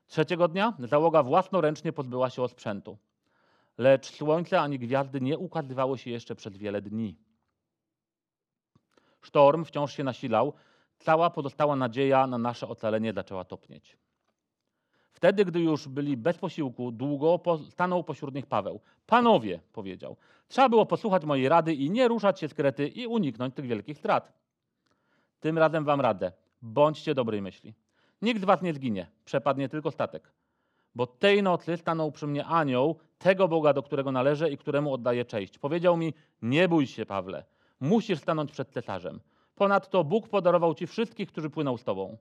Trzeciego 0.06 0.48
dnia 0.48 0.72
załoga 0.78 1.22
własnoręcznie 1.22 1.92
pozbyła 1.92 2.30
się 2.30 2.42
osprzętu. 2.42 2.98
Lecz 3.78 4.10
słońce 4.10 4.60
ani 4.60 4.78
gwiazdy 4.78 5.20
nie 5.20 5.38
ukazywały 5.38 5.98
się 5.98 6.10
jeszcze 6.10 6.34
przez 6.34 6.56
wiele 6.56 6.82
dni. 6.82 7.16
Sztorm 9.22 9.64
wciąż 9.64 9.92
się 9.92 10.04
nasilał, 10.04 10.52
cała 10.98 11.30
pozostała 11.30 11.76
nadzieja 11.76 12.26
na 12.26 12.38
nasze 12.38 12.68
ocalenie 12.68 13.12
zaczęła 13.12 13.44
topnieć. 13.44 14.03
Wtedy, 15.14 15.44
gdy 15.44 15.60
już 15.60 15.88
byli 15.88 16.16
bez 16.16 16.38
posiłku, 16.38 16.92
długo 16.92 17.40
stanął 17.70 18.04
pośród 18.04 18.34
nich 18.34 18.46
Paweł. 18.46 18.80
Panowie, 19.06 19.60
powiedział, 19.72 20.16
trzeba 20.48 20.68
było 20.68 20.86
posłuchać 20.86 21.24
mojej 21.24 21.48
rady 21.48 21.74
i 21.74 21.90
nie 21.90 22.08
ruszać 22.08 22.40
się 22.40 22.48
z 22.48 22.54
Krety 22.54 22.88
i 22.88 23.06
uniknąć 23.06 23.54
tych 23.54 23.66
wielkich 23.66 23.98
strat. 23.98 24.32
Tym 25.40 25.58
razem 25.58 25.84
wam 25.84 26.00
radę. 26.00 26.32
Bądźcie 26.62 27.14
dobrej 27.14 27.42
myśli. 27.42 27.74
Nikt 28.22 28.40
z 28.40 28.44
was 28.44 28.62
nie 28.62 28.74
zginie, 28.74 29.06
przepadnie 29.24 29.68
tylko 29.68 29.90
statek. 29.90 30.32
Bo 30.94 31.06
tej 31.06 31.42
nocy 31.42 31.76
stanął 31.76 32.12
przy 32.12 32.26
mnie 32.26 32.44
anioł, 32.44 32.98
tego 33.18 33.48
Boga, 33.48 33.72
do 33.72 33.82
którego 33.82 34.12
należę 34.12 34.50
i 34.50 34.58
któremu 34.58 34.92
oddaję 34.92 35.24
cześć. 35.24 35.58
Powiedział 35.58 35.96
mi, 35.96 36.14
nie 36.42 36.68
bój 36.68 36.86
się, 36.86 37.06
Pawle, 37.06 37.44
musisz 37.80 38.18
stanąć 38.18 38.52
przed 38.52 38.70
cesarzem. 38.70 39.20
Ponadto 39.54 40.04
Bóg 40.04 40.28
podarował 40.28 40.74
ci 40.74 40.86
wszystkich, 40.86 41.28
którzy 41.28 41.50
płyną 41.50 41.76
z 41.76 41.84
tobą. 41.84 42.16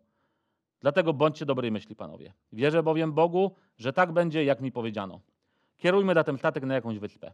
Dlatego 0.84 1.14
bądźcie 1.14 1.46
dobrej 1.46 1.72
myśli, 1.72 1.96
panowie. 1.96 2.34
Wierzę 2.52 2.84
bowiem 2.84 3.14
Bogu, 3.14 3.56
że 3.78 3.94
tak 3.94 4.12
będzie, 4.12 4.44
jak 4.44 4.62
mi 4.62 4.72
powiedziano. 4.72 5.20
Kierujmy 5.78 6.14
zatem 6.14 6.38
statek 6.38 6.64
na 6.64 6.74
jakąś 6.74 7.00
wyspę. 7.00 7.32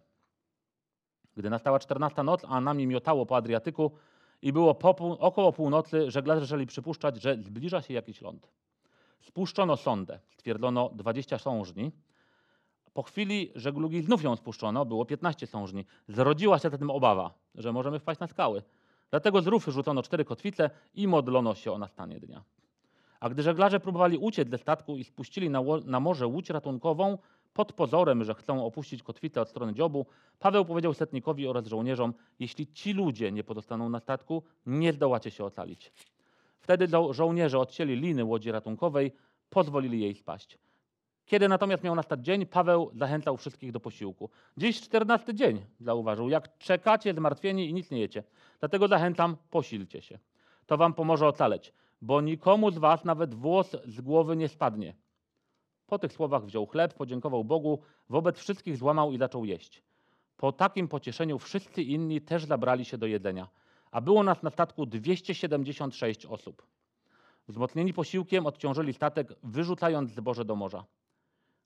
Gdy 1.36 1.50
nastała 1.50 1.80
czternasta 1.80 2.24
noc, 2.24 2.42
a 2.48 2.62
nami 2.62 2.88
miotało 2.88 3.26
po 3.26 3.36
Adriatyku 3.36 3.92
i 4.42 4.54
było 4.54 4.76
pół, 4.76 5.12
około 5.12 5.54
północy, 5.54 6.12
żeglarze 6.12 6.42
zaczęli 6.42 6.66
przypuszczać, 6.66 7.22
że 7.22 7.38
zbliża 7.42 7.82
się 7.82 7.94
jakiś 7.94 8.22
ląd. 8.22 8.48
Spuszczono 9.22 9.78
sondę, 9.78 10.20
stwierdzono 10.28 10.90
20 10.96 11.38
sążni. 11.38 11.92
Po 12.94 13.04
chwili 13.04 13.52
żeglugi 13.56 14.02
znów 14.02 14.24
ją 14.24 14.36
spuszczono, 14.36 14.86
było 14.86 15.06
15 15.06 15.48
sążni. 15.48 15.86
Zrodziła 16.08 16.60
się 16.60 16.70
zatem 16.70 16.92
obawa, 16.92 17.34
że 17.56 17.74
możemy 17.74 18.00
wpaść 18.00 18.20
na 18.20 18.28
skały. 18.28 18.64
Dlatego 19.10 19.42
z 19.42 19.48
rufy 19.48 19.72
rzucono 19.72 20.04
cztery 20.04 20.26
kotwice 20.26 20.70
i 20.94 21.08
modlono 21.08 21.56
się 21.56 21.72
o 21.72 21.78
nastanie 21.78 22.20
dnia. 22.20 22.44
A 23.20 23.30
gdy 23.30 23.44
żeglarze 23.44 23.80
próbowali 23.80 24.18
uciec 24.18 24.50
ze 24.50 24.58
statku 24.58 24.98
i 24.98 25.04
spuścili 25.04 25.50
na, 25.50 25.62
na 25.86 26.00
morze 26.00 26.28
łódź 26.28 26.50
ratunkową, 26.50 27.18
pod 27.54 27.74
pozorem, 27.74 28.24
że 28.24 28.34
chcą 28.34 28.66
opuścić 28.66 29.04
kotwicę 29.04 29.42
od 29.42 29.50
strony 29.50 29.74
dziobu, 29.74 30.06
Paweł 30.40 30.66
powiedział 30.66 30.94
setnikowi 30.94 31.48
oraz 31.48 31.68
żołnierzom: 31.68 32.14
Jeśli 32.40 32.68
ci 32.68 32.94
ludzie 32.94 33.32
nie 33.32 33.44
pozostaną 33.44 33.90
na 33.90 34.00
statku, 34.00 34.44
nie 34.66 34.94
zdołacie 34.94 35.32
się 35.32 35.46
ocalić. 35.46 35.92
Wtedy 36.60 36.88
żo- 36.88 37.14
żołnierze 37.14 37.60
odcięli 37.60 37.96
liny 37.96 38.24
łodzi 38.24 38.52
ratunkowej, 38.52 39.12
pozwolili 39.50 40.02
jej 40.02 40.16
spaść. 40.16 40.58
Kiedy 41.26 41.48
natomiast 41.48 41.84
miał 41.84 41.96
nastać 41.96 42.26
dzień, 42.26 42.46
Paweł 42.46 42.92
zachęcał 42.96 43.38
wszystkich 43.38 43.72
do 43.72 43.80
posiłku. 43.80 44.30
Dziś 44.58 44.82
czternasty 44.82 45.34
dzień, 45.34 45.66
zauważył. 45.80 46.30
Jak 46.30 46.58
czekacie 46.58 47.14
zmartwieni 47.14 47.70
i 47.70 47.74
nic 47.74 47.92
nie 47.92 48.00
jecie. 48.00 48.24
Dlatego 48.60 48.88
zachęcam, 48.88 49.38
posilcie 49.50 50.02
się. 50.02 50.20
To 50.66 50.78
wam 50.78 50.94
pomoże 50.94 51.28
ocaleć, 51.28 51.74
bo 52.02 52.22
nikomu 52.22 52.72
z 52.72 52.78
was 52.78 53.06
nawet 53.06 53.34
włos 53.34 53.76
z 53.86 54.02
głowy 54.02 54.36
nie 54.36 54.48
spadnie. 54.48 54.96
Po 55.88 56.00
tych 56.00 56.14
słowach 56.14 56.46
wziął 56.46 56.66
chleb, 56.66 56.94
podziękował 56.94 57.44
Bogu, 57.44 57.80
wobec 58.10 58.40
wszystkich 58.40 58.78
złamał 58.78 59.12
i 59.12 59.18
zaczął 59.18 59.46
jeść. 59.46 59.84
Po 60.38 60.52
takim 60.52 60.88
pocieszeniu 60.88 61.40
wszyscy 61.40 61.84
inni 61.84 62.22
też 62.22 62.46
zabrali 62.46 62.86
się 62.86 62.98
do 62.98 63.06
jedzenia, 63.06 63.48
a 63.92 64.02
było 64.02 64.24
nas 64.24 64.44
na 64.44 64.50
statku 64.50 64.86
276 64.86 66.26
osób. 66.26 66.66
Wzmocnieni 67.48 67.94
posiłkiem 67.94 68.46
odciążyli 68.46 68.94
statek, 68.94 69.34
wyrzucając 69.44 70.12
zboże 70.12 70.46
do 70.46 70.56
morza. 70.56 70.86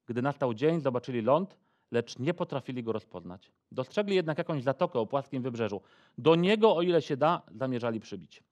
Gdy 0.06 0.22
nastał 0.22 0.54
dzień, 0.54 0.82
zobaczyli 0.82 1.22
ląd, 1.22 1.58
lecz 1.92 2.20
nie 2.20 2.34
potrafili 2.34 2.84
go 2.84 2.92
rozpoznać. 2.92 3.52
Dostrzegli 3.72 4.16
jednak 4.16 4.38
jakąś 4.38 4.64
zatokę 4.64 5.00
o 5.00 5.06
płaskim 5.06 5.44
wybrzeżu. 5.44 5.82
Do 6.18 6.36
niego, 6.36 6.76
o 6.76 6.82
ile 6.82 7.02
się 7.02 7.18
da, 7.18 7.42
zamierzali 7.52 8.00
przybić. 8.00 8.44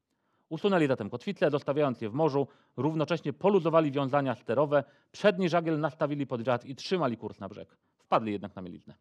Usunęli 0.52 0.88
zatem 0.88 1.10
kotwice, 1.10 1.50
zostawiając 1.50 2.02
je 2.02 2.10
w 2.10 2.14
morzu, 2.14 2.48
równocześnie 2.78 3.34
poluzowali 3.34 3.92
wiązania 3.92 4.36
sterowe, 4.36 4.84
przedni 5.12 5.50
żagiel 5.50 5.80
nastawili 5.80 6.28
pod 6.28 6.44
wiatr 6.44 6.66
i 6.68 6.76
trzymali 6.76 7.18
kurs 7.18 7.40
na 7.40 7.50
brzeg. 7.50 7.78
Wpadli 7.98 8.32
jednak 8.32 8.56
na 8.56 8.62
mieliznę. 8.62 8.94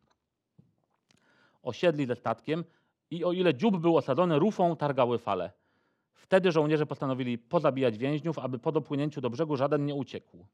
Osiedli 1.63 2.07
ze 2.07 2.17
statkiem 2.17 2.65
i 3.11 3.25
o 3.25 3.33
ile 3.33 3.55
dziób 3.55 3.81
był 3.81 3.97
osadzony, 3.97 4.39
rufą 4.39 4.77
targały 4.77 5.19
fale. 5.19 5.51
Wtedy 6.15 6.53
żołnierze 6.53 6.87
postanowili 6.87 7.39
pozabijać 7.39 7.99
więźniów, 7.99 8.39
aby 8.39 8.59
po 8.59 8.73
dopłynięciu 8.73 9.21
do 9.21 9.31
brzegu 9.31 9.57
żaden 9.57 9.87
nie 9.87 9.95
uciekł. 9.95 10.47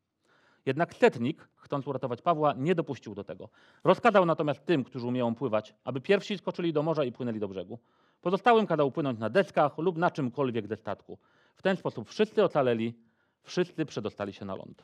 Jednak 0.66 0.94
setnik, 0.94 1.48
chcąc 1.56 1.86
uratować 1.86 2.22
Pawła, 2.22 2.54
nie 2.56 2.74
dopuścił 2.74 3.14
do 3.14 3.24
tego. 3.24 3.48
Rozkazał 3.84 4.26
natomiast 4.26 4.66
tym, 4.66 4.84
którzy 4.84 5.06
umieją 5.06 5.34
pływać, 5.34 5.74
aby 5.84 6.00
pierwsi 6.00 6.38
skoczyli 6.38 6.72
do 6.72 6.82
morza 6.82 7.04
i 7.04 7.12
płynęli 7.12 7.40
do 7.40 7.48
brzegu. 7.48 7.78
Pozostałym 8.20 8.66
kazał 8.66 8.92
płynąć 8.92 9.18
na 9.18 9.30
deskach 9.30 9.78
lub 9.78 9.98
na 9.98 10.10
czymkolwiek 10.10 10.66
ze 10.66 10.76
statku. 10.76 11.18
W 11.54 11.62
ten 11.62 11.76
sposób 11.76 12.08
wszyscy 12.08 12.44
ocaleli, 12.44 12.94
wszyscy 13.42 13.86
przedostali 13.86 14.32
się 14.32 14.44
na 14.44 14.54
ląd. 14.54 14.82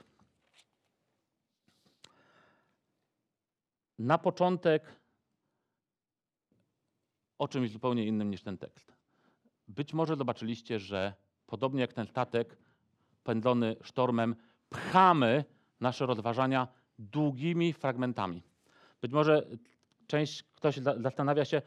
Na 3.99 4.19
początek 4.19 4.97
o 7.39 7.49
czymś 7.49 7.71
zupełnie 7.71 8.07
innym 8.07 8.31
niż 8.31 8.43
ten 8.43 8.59
tekst. 8.59 8.93
Być 9.69 9.95
może 9.95 10.17
zobaczyliście, 10.17 10.79
że 10.79 11.15
podobnie 11.47 11.81
jak 11.81 11.93
ten 11.93 12.07
statek 12.07 12.57
pędzony 13.25 13.77
sztormem, 13.83 14.37
pchamy 14.71 15.45
nasze 15.81 16.07
rozważania 16.07 16.69
długimi 16.99 17.73
fragmentami. 17.73 18.43
Być 19.01 19.13
może 19.13 19.47
część 20.07 20.43
ktoś 20.43 20.77
za- 20.77 21.01
zastanawia 21.01 21.45
się, 21.45 21.63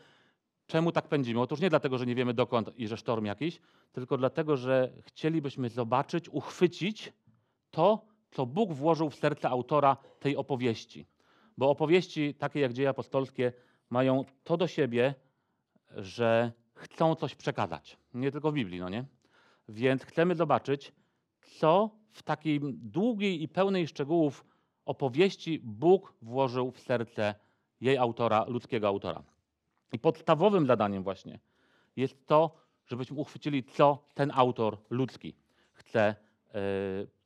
czemu 0.67 0.91
tak 0.91 1.07
pędzimy. 1.07 1.41
Otóż 1.41 1.59
nie 1.59 1.69
dlatego, 1.69 1.97
że 1.97 2.05
nie 2.05 2.15
wiemy 2.15 2.33
dokąd 2.33 2.79
i 2.79 2.87
że 2.87 2.97
sztorm 2.97 3.25
jakiś, 3.25 3.59
tylko 3.91 4.17
dlatego, 4.17 4.57
że 4.57 4.93
chcielibyśmy 5.05 5.69
zobaczyć, 5.69 6.29
uchwycić 6.29 7.13
to, 7.71 8.05
co 8.31 8.45
Bóg 8.45 8.73
włożył 8.73 9.09
w 9.09 9.15
serce 9.15 9.49
autora 9.49 9.97
tej 10.19 10.37
opowieści. 10.37 11.05
Bo 11.57 11.69
opowieści 11.69 12.33
takie 12.33 12.59
jak 12.59 12.73
dzieje 12.73 12.89
apostolskie 12.89 13.53
mają 13.89 14.25
to 14.43 14.57
do 14.57 14.67
siebie, 14.67 15.15
że 15.95 16.51
chcą 16.73 17.15
coś 17.15 17.35
przekazać. 17.35 17.97
Nie 18.13 18.31
tylko 18.31 18.51
w 18.51 18.53
Biblii, 18.53 18.79
no 18.79 18.89
nie? 18.89 19.05
Więc 19.69 20.03
chcemy 20.03 20.35
zobaczyć, 20.35 20.91
co 21.41 21.89
w 22.11 22.23
takiej 22.23 22.59
długiej 22.73 23.43
i 23.43 23.47
pełnej 23.47 23.87
szczegółów 23.87 24.45
opowieści 24.85 25.59
Bóg 25.63 26.13
włożył 26.21 26.71
w 26.71 26.79
serce 26.79 27.35
jej 27.81 27.97
autora, 27.97 28.45
ludzkiego 28.47 28.87
autora. 28.87 29.23
I 29.93 29.99
podstawowym 29.99 30.65
zadaniem 30.65 31.03
właśnie 31.03 31.39
jest 31.95 32.27
to, 32.27 32.55
żebyśmy 32.87 33.17
uchwycili, 33.17 33.63
co 33.63 34.03
ten 34.13 34.31
autor 34.35 34.77
ludzki 34.89 35.35
chce 35.73 36.01
e, 36.01 36.15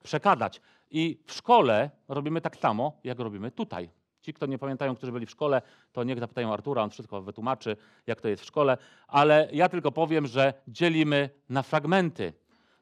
przekazać. 0.04 0.62
I 0.92 1.20
w 1.26 1.34
szkole 1.34 1.90
robimy 2.08 2.42
tak 2.42 2.58
samo, 2.58 3.00
jak 3.04 3.20
robimy 3.20 3.52
tutaj. 3.52 3.90
Ci, 4.22 4.34
kto 4.34 4.46
nie 4.46 4.58
pamiętają, 4.58 4.96
którzy 4.96 5.12
byli 5.12 5.26
w 5.26 5.30
szkole, 5.30 5.62
to 5.94 6.04
niech 6.04 6.20
zapytają 6.20 6.54
Artura, 6.54 6.84
on 6.84 6.90
wszystko 6.90 7.22
wytłumaczy, 7.22 7.78
jak 8.08 8.22
to 8.22 8.28
jest 8.28 8.44
w 8.44 8.46
szkole. 8.46 8.78
Ale 9.08 9.50
ja 9.52 9.70
tylko 9.70 9.92
powiem, 9.92 10.28
że 10.28 10.54
dzielimy 10.68 11.30
na 11.50 11.64
fragmenty. 11.64 12.34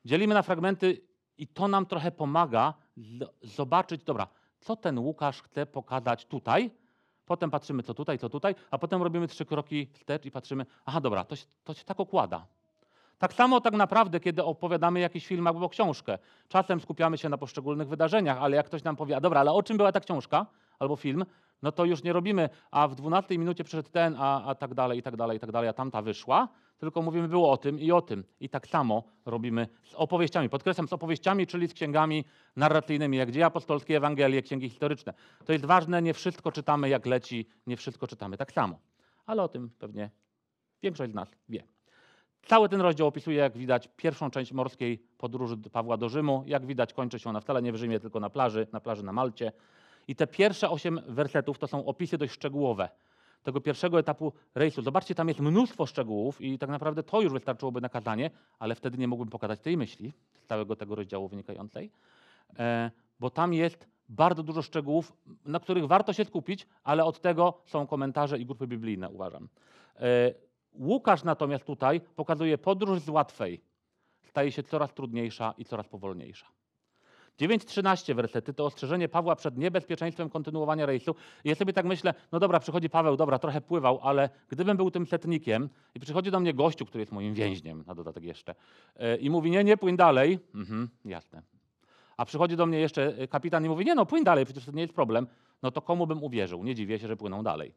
Dzielimy 0.06 0.34
na 0.34 0.42
fragmenty 0.42 1.02
i 1.38 1.48
to 1.48 1.68
nam 1.68 1.86
trochę 1.86 2.12
pomaga 2.12 2.74
zobaczyć, 3.42 4.04
dobra, 4.04 4.28
co 4.60 4.76
ten 4.76 5.00
Łukasz 5.00 5.42
chce 5.42 5.66
pokazać 5.66 6.26
tutaj. 6.26 6.72
Potem 7.28 7.52
patrzymy, 7.52 7.84
co 7.84 7.94
tutaj, 7.94 8.18
co 8.20 8.30
tutaj, 8.30 8.56
a 8.72 8.78
potem 8.78 9.04
robimy 9.04 9.28
trzy 9.28 9.46
kroki 9.46 9.88
wstecz 9.94 10.26
i 10.26 10.32
patrzymy, 10.32 10.66
aha, 10.86 11.02
dobra, 11.02 11.24
to 11.24 11.36
się, 11.36 11.46
to 11.64 11.74
się 11.74 11.84
tak 11.84 12.00
okłada. 12.00 12.46
Tak 13.18 13.34
samo 13.34 13.62
tak 13.62 13.74
naprawdę, 13.74 14.20
kiedy 14.20 14.44
opowiadamy 14.44 15.00
jakiś 15.00 15.28
film 15.28 15.48
albo 15.48 15.70
książkę. 15.70 16.18
Czasem 16.48 16.80
skupiamy 16.82 17.18
się 17.18 17.30
na 17.30 17.38
poszczególnych 17.38 17.88
wydarzeniach, 17.88 18.38
ale 18.42 18.56
jak 18.56 18.66
ktoś 18.66 18.84
nam 18.84 18.96
powie, 18.96 19.18
a 19.18 19.22
dobra, 19.22 19.40
ale 19.40 19.52
o 19.52 19.64
czym 19.64 19.78
była 19.78 19.92
ta 19.92 20.00
książka 20.00 20.46
albo 20.80 20.96
film, 20.96 21.26
no 21.62 21.72
to 21.72 21.86
już 21.86 22.04
nie 22.04 22.14
robimy, 22.14 22.50
a 22.72 22.88
w 22.88 22.96
12 22.96 23.38
minucie 23.38 23.64
przyszedł 23.64 23.90
ten, 23.90 24.16
a, 24.20 24.44
a 24.44 24.56
tak 24.56 24.74
dalej, 24.74 25.00
i 25.00 25.02
tak 25.02 25.16
dalej, 25.16 25.38
i 25.38 25.40
tak 25.40 25.52
dalej, 25.52 25.70
a 25.70 25.74
tamta 25.74 26.02
wyszła, 26.02 26.48
tylko 26.78 27.02
mówimy, 27.02 27.28
było 27.28 27.52
o 27.52 27.58
tym 27.58 27.80
i 27.80 27.92
o 27.92 28.02
tym. 28.02 28.24
I 28.40 28.50
tak 28.50 28.68
samo 28.68 29.04
robimy 29.26 29.68
z 29.84 29.94
opowieściami. 29.94 30.50
Podkreślam, 30.50 30.88
z 30.88 30.94
opowieściami, 30.94 31.48
czyli 31.48 31.68
z 31.68 31.74
księgami 31.74 32.26
narracyjnymi, 32.56 33.18
jak 33.18 33.32
dzieje 33.32 33.46
apostolskie, 33.46 33.98
Ewangelie, 33.98 34.42
księgi 34.42 34.70
historyczne. 34.70 35.14
To 35.46 35.54
jest 35.54 35.66
ważne, 35.66 36.02
nie 36.02 36.14
wszystko 36.14 36.52
czytamy 36.52 36.90
jak 36.90 37.06
leci, 37.06 37.48
nie 37.68 37.78
wszystko 37.78 38.08
czytamy 38.08 38.38
tak 38.38 38.52
samo. 38.52 38.80
Ale 39.26 39.44
o 39.44 39.48
tym 39.48 39.70
pewnie 39.80 40.10
większość 40.84 41.12
z 41.12 41.16
nas 41.16 41.30
wie. 41.50 41.64
Cały 42.48 42.70
ten 42.70 42.82
rozdział 42.82 43.08
opisuje, 43.08 43.38
jak 43.38 43.58
widać, 43.58 43.90
pierwszą 43.96 44.32
część 44.32 44.54
morskiej 44.54 45.00
podróży 45.18 45.58
Pawła 45.58 45.98
do 45.98 46.10
Rzymu. 46.10 46.44
Jak 46.46 46.66
widać, 46.66 46.94
kończy 46.94 47.20
się 47.20 47.30
ona 47.30 47.42
wcale 47.42 47.62
nie 47.62 47.72
w 47.72 47.76
Rzymie, 47.76 48.00
tylko 48.00 48.20
na 48.20 48.30
plaży, 48.30 48.68
na 48.74 48.80
plaży 48.80 49.04
na 49.04 49.14
Malcie. 49.14 49.52
I 50.08 50.16
te 50.16 50.28
pierwsze 50.28 50.70
osiem 50.70 51.02
wersetów 51.08 51.60
to 51.60 51.68
są 51.68 51.86
opisy 51.86 52.18
dość 52.18 52.34
szczegółowe 52.34 52.90
tego 53.44 53.62
pierwszego 53.62 54.00
etapu 54.00 54.34
rejsu. 54.56 54.82
Zobaczcie, 54.82 55.16
tam 55.16 55.28
jest 55.28 55.40
mnóstwo 55.40 55.86
szczegółów 55.86 56.42
i 56.42 56.58
tak 56.58 56.70
naprawdę 56.70 57.04
to 57.04 57.22
już 57.22 57.34
wystarczyłoby 57.34 57.82
na 57.82 57.90
kazanie, 57.90 58.32
ale 58.60 58.76
wtedy 58.76 58.98
nie 58.98 59.08
mógłbym 59.08 59.30
pokazać 59.30 59.60
tej 59.60 59.78
myśli 59.78 60.14
z 60.34 60.46
całego 60.46 60.76
tego 60.76 60.96
rozdziału 60.96 61.28
wynikającej, 61.28 61.92
e, 62.60 62.92
bo 63.20 63.30
tam 63.30 63.54
jest 63.54 63.88
bardzo 64.10 64.44
dużo 64.44 64.62
szczegółów, 64.62 65.14
na 65.46 65.60
których 65.60 65.88
warto 65.88 66.14
się 66.14 66.26
skupić, 66.26 66.68
ale 66.84 67.06
od 67.06 67.22
tego 67.22 67.62
są 67.66 67.88
komentarze 67.88 68.40
i 68.40 68.46
grupy 68.46 68.68
biblijne, 68.68 69.10
uważam. 69.10 69.50
E, 69.96 70.34
Łukasz 70.74 71.24
natomiast 71.24 71.66
tutaj 71.66 72.02
pokazuje 72.02 72.58
podróż 72.58 73.00
z 73.00 73.10
łatwej. 73.10 73.62
Staje 74.24 74.52
się 74.52 74.64
coraz 74.64 74.94
trudniejsza 74.94 75.54
i 75.58 75.66
coraz 75.66 75.88
powolniejsza. 75.88 76.57
9-13 77.40 78.16
wersety 78.16 78.54
to 78.54 78.66
ostrzeżenie 78.66 79.10
Pawła 79.10 79.36
przed 79.36 79.58
niebezpieczeństwem 79.58 80.30
kontynuowania 80.30 80.86
rejsu. 80.86 81.16
I 81.44 81.50
ja 81.50 81.56
sobie 81.56 81.74
tak 81.74 81.86
myślę, 81.86 82.14
no 82.32 82.40
dobra, 82.40 82.60
przychodzi 82.60 82.90
Paweł, 82.90 83.18
dobra, 83.18 83.40
trochę 83.40 83.62
pływał, 83.62 84.00
ale 84.04 84.30
gdybym 84.50 84.78
był 84.78 84.92
tym 84.92 85.06
setnikiem 85.06 85.70
i 85.96 86.00
przychodzi 86.00 86.32
do 86.32 86.40
mnie 86.40 86.54
gościu, 86.54 86.86
który 86.86 87.02
jest 87.02 87.12
moim 87.12 87.34
więźniem, 87.34 87.84
na 87.88 87.96
dodatek 87.96 88.24
jeszcze, 88.24 88.56
e, 88.96 89.18
i 89.18 89.30
mówi, 89.30 89.52
nie, 89.52 89.64
nie, 89.64 89.78
płyń 89.78 89.98
dalej. 89.98 90.40
Mhm, 90.56 90.90
jasne. 91.06 91.42
A 92.18 92.26
przychodzi 92.26 92.56
do 92.56 92.66
mnie 92.66 92.80
jeszcze 92.80 93.18
e, 93.18 93.28
kapitan 93.28 93.66
i 93.66 93.70
mówi, 93.70 93.86
nie 93.86 93.96
no, 93.96 94.06
płyń 94.06 94.24
dalej, 94.24 94.46
przecież 94.46 94.66
to 94.66 94.72
nie 94.72 94.82
jest 94.82 94.94
problem. 94.94 95.28
No 95.64 95.72
to 95.72 95.82
komu 95.82 96.08
bym 96.08 96.24
uwierzył? 96.24 96.64
Nie 96.64 96.76
dziwię 96.76 97.00
się, 97.00 97.08
że 97.08 97.18
płyną 97.18 97.44
dalej. 97.44 97.74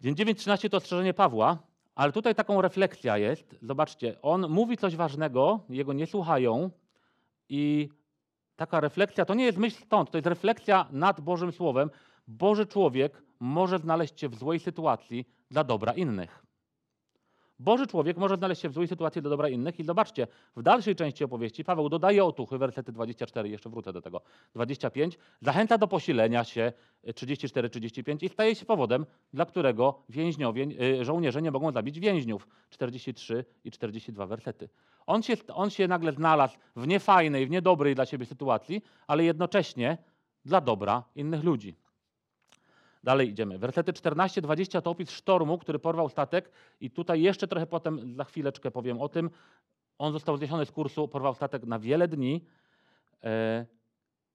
Dzień 0.00 0.14
9.13 0.14 0.70
to 0.70 0.76
ostrzeżenie 0.76 1.14
Pawła, 1.14 1.58
ale 1.94 2.12
tutaj 2.12 2.34
taką 2.34 2.62
refleksja 2.62 3.18
jest. 3.18 3.56
Zobaczcie, 3.62 4.22
on 4.22 4.48
mówi 4.48 4.76
coś 4.76 4.96
ważnego, 4.96 5.60
jego 5.68 5.92
nie 5.92 6.06
słuchają 6.06 6.70
I 7.48 7.88
taka 8.56 8.80
refleksja 8.80 9.24
to 9.24 9.34
nie 9.34 9.44
jest 9.44 9.58
myśl 9.58 9.82
stąd, 9.84 10.10
to 10.10 10.18
jest 10.18 10.26
refleksja 10.26 10.88
nad 10.90 11.20
Bożym 11.20 11.52
Słowem. 11.52 11.90
Boży 12.28 12.66
człowiek 12.66 13.22
może 13.40 13.78
znaleźć 13.78 14.20
się 14.20 14.28
w 14.28 14.34
złej 14.34 14.60
sytuacji 14.60 15.28
dla 15.50 15.64
dobra 15.64 15.92
innych. 15.92 16.46
Boży 17.58 17.86
człowiek 17.86 18.16
może 18.16 18.36
znaleźć 18.36 18.62
się 18.62 18.68
w 18.68 18.72
złej 18.72 18.88
sytuacji 18.88 19.22
dla 19.22 19.30
dobra 19.30 19.48
innych 19.48 19.80
i 19.80 19.84
zobaczcie, 19.84 20.26
w 20.56 20.62
dalszej 20.62 20.96
części 20.96 21.24
opowieści 21.24 21.64
Paweł 21.64 21.88
dodaje 21.88 22.24
otuchy, 22.24 22.58
wersety 22.58 22.92
24, 22.92 23.48
jeszcze 23.48 23.70
wrócę 23.70 23.92
do 23.92 24.02
tego, 24.02 24.20
25, 24.54 25.18
zachęca 25.40 25.78
do 25.78 25.88
posilenia 25.88 26.44
się 26.44 26.72
34-35 27.06 28.24
i 28.24 28.28
staje 28.28 28.54
się 28.54 28.64
powodem, 28.64 29.06
dla 29.32 29.46
którego 29.46 30.02
więźniowie, 30.08 30.66
y, 31.00 31.04
żołnierze 31.04 31.42
nie 31.42 31.50
mogą 31.50 31.72
zabić 31.72 32.00
więźniów, 32.00 32.48
43 32.70 33.44
i 33.64 33.70
42 33.70 34.26
wersety. 34.26 34.68
On 35.06 35.22
się, 35.22 35.34
on 35.54 35.70
się 35.70 35.88
nagle 35.88 36.12
znalazł 36.12 36.58
w 36.76 36.86
niefajnej, 36.86 37.46
w 37.46 37.50
niedobrej 37.50 37.94
dla 37.94 38.06
siebie 38.06 38.26
sytuacji, 38.26 38.82
ale 39.06 39.24
jednocześnie 39.24 39.98
dla 40.44 40.60
dobra 40.60 41.02
innych 41.14 41.44
ludzi. 41.44 41.76
Dalej 43.06 43.28
idziemy. 43.28 43.58
Wersety 43.58 43.92
14-20 43.92 44.82
to 44.82 44.90
opis 44.90 45.10
sztormu, 45.10 45.58
który 45.58 45.78
porwał 45.78 46.08
statek 46.08 46.50
i 46.80 46.90
tutaj 46.90 47.22
jeszcze 47.22 47.48
trochę 47.48 47.66
potem, 47.66 48.14
za 48.14 48.24
chwileczkę 48.24 48.70
powiem 48.70 49.00
o 49.00 49.08
tym. 49.08 49.30
On 49.98 50.12
został 50.12 50.36
zniesiony 50.36 50.66
z 50.66 50.70
kursu, 50.70 51.08
porwał 51.08 51.34
statek 51.34 51.64
na 51.64 51.78
wiele 51.78 52.08
dni. 52.08 52.44
E, 53.24 53.66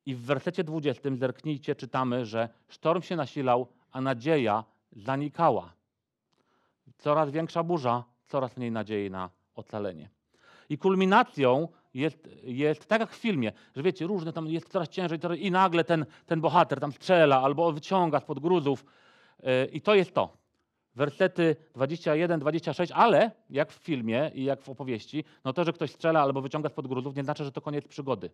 I 0.05 0.15
w 0.15 0.21
wersecie 0.21 0.63
20 0.63 1.09
zerknijcie, 1.15 1.75
czytamy, 1.75 2.25
że 2.25 2.49
sztorm 2.67 3.01
się 3.01 3.15
nasilał, 3.15 3.67
a 3.91 4.01
nadzieja 4.01 4.63
zanikała. 4.91 5.73
Coraz 6.97 7.31
większa 7.31 7.63
burza, 7.63 8.03
coraz 8.27 8.57
mniej 8.57 8.71
nadziei 8.71 9.11
na 9.11 9.29
ocalenie. 9.55 10.09
I 10.69 10.77
kulminacją 10.77 11.67
jest, 11.93 12.29
jest 12.43 12.85
tak 12.85 12.99
jak 12.99 13.11
w 13.11 13.15
filmie, 13.15 13.51
że 13.75 13.83
wiecie, 13.83 14.07
różne 14.07 14.33
tam 14.33 14.47
jest 14.47 14.69
coraz 14.69 14.89
ciężej 14.89 15.19
i 15.39 15.51
nagle 15.51 15.83
ten, 15.83 16.05
ten 16.25 16.41
bohater 16.41 16.79
tam 16.79 16.91
strzela 16.91 17.41
albo 17.41 17.71
wyciąga 17.71 18.19
spod 18.19 18.39
gruzów. 18.39 18.85
Yy, 19.43 19.65
I 19.65 19.81
to 19.81 19.95
jest 19.95 20.13
to. 20.13 20.41
Wersety 20.95 21.55
21, 21.73 22.39
26, 22.39 22.91
ale 22.95 23.31
jak 23.49 23.71
w 23.71 23.75
filmie 23.75 24.31
i 24.33 24.43
jak 24.43 24.61
w 24.61 24.69
opowieści, 24.69 25.23
no 25.45 25.53
to, 25.53 25.63
że 25.63 25.73
ktoś 25.73 25.91
strzela 25.91 26.21
albo 26.21 26.41
wyciąga 26.41 26.69
spod 26.69 26.87
gruzów, 26.87 27.15
nie 27.15 27.23
znaczy, 27.23 27.43
że 27.43 27.51
to 27.51 27.61
koniec 27.61 27.87
przygody. 27.87 28.29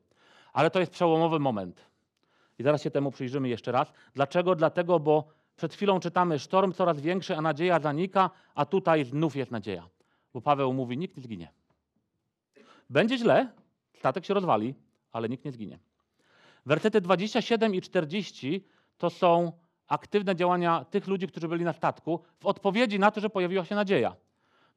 Ale 0.54 0.72
to 0.72 0.80
jest 0.80 0.92
przełomowy 0.92 1.40
moment. 1.40 1.82
I 2.60 2.64
zaraz 2.64 2.84
się 2.84 2.92
temu 2.92 3.12
przyjrzymy 3.12 3.50
jeszcze 3.50 3.72
raz. 3.72 3.94
Dlaczego? 4.14 4.56
Dlatego, 4.56 5.00
bo 5.00 5.28
przed 5.56 5.74
chwilą 5.74 6.00
czytamy, 6.00 6.40
sztorm 6.40 6.74
coraz 6.74 7.02
większy, 7.02 7.38
a 7.38 7.42
nadzieja 7.42 7.80
zanika, 7.80 8.30
a 8.56 8.66
tutaj 8.66 9.06
znów 9.06 9.36
jest 9.36 9.52
nadzieja. 9.52 9.90
Bo 10.34 10.42
Paweł 10.42 10.74
mówi, 10.74 10.98
nikt 10.98 11.18
nie 11.18 11.24
zginie. 11.24 11.52
Będzie 12.90 13.18
źle, 13.18 13.50
statek 14.00 14.26
się 14.26 14.34
rozwali, 14.34 14.76
ale 15.12 15.30
nikt 15.30 15.46
nie 15.46 15.52
zginie. 15.52 15.80
Wersety 16.66 17.02
27 17.02 17.76
i 17.76 17.82
40 17.82 18.64
to 18.98 19.10
są 19.10 19.52
aktywne 19.88 20.36
działania 20.36 20.86
tych 20.86 21.08
ludzi, 21.08 21.28
którzy 21.28 21.48
byli 21.48 21.66
na 21.66 21.74
statku, 21.74 22.24
w 22.40 22.46
odpowiedzi 22.46 23.00
na 23.00 23.12
to, 23.12 23.22
że 23.22 23.30
pojawiła 23.30 23.66
się 23.66 23.76
nadzieja. 23.76 24.16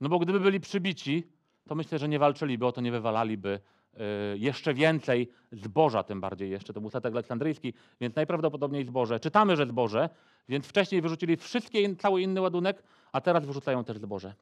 No 0.00 0.08
bo 0.08 0.18
gdyby 0.18 0.40
byli 0.40 0.60
przybici, 0.60 1.26
to 1.68 1.74
myślę, 1.74 1.98
że 1.98 2.08
nie 2.08 2.18
walczyliby 2.18 2.66
o 2.66 2.72
to, 2.72 2.80
nie 2.80 2.92
wywalaliby 2.92 3.60
y, 3.94 3.98
jeszcze 4.38 4.74
więcej 4.74 5.30
zboża, 5.52 6.02
tym 6.02 6.20
bardziej 6.20 6.50
jeszcze. 6.50 6.72
To 6.72 6.80
był 6.80 6.90
statek 6.90 7.12
aleksandryjski, 7.12 7.74
więc 8.00 8.16
najprawdopodobniej 8.16 8.84
zboże. 8.84 9.20
Czytamy, 9.20 9.56
że 9.56 9.66
zboże, 9.66 10.08
więc 10.48 10.66
wcześniej 10.66 11.02
wyrzucili 11.02 11.36
wszystkie, 11.36 11.96
cały 11.96 12.22
inny 12.22 12.40
ładunek, 12.40 12.82
a 13.12 13.20
teraz 13.20 13.46
wyrzucają 13.46 13.84
też 13.84 13.98
zboże. 13.98 14.34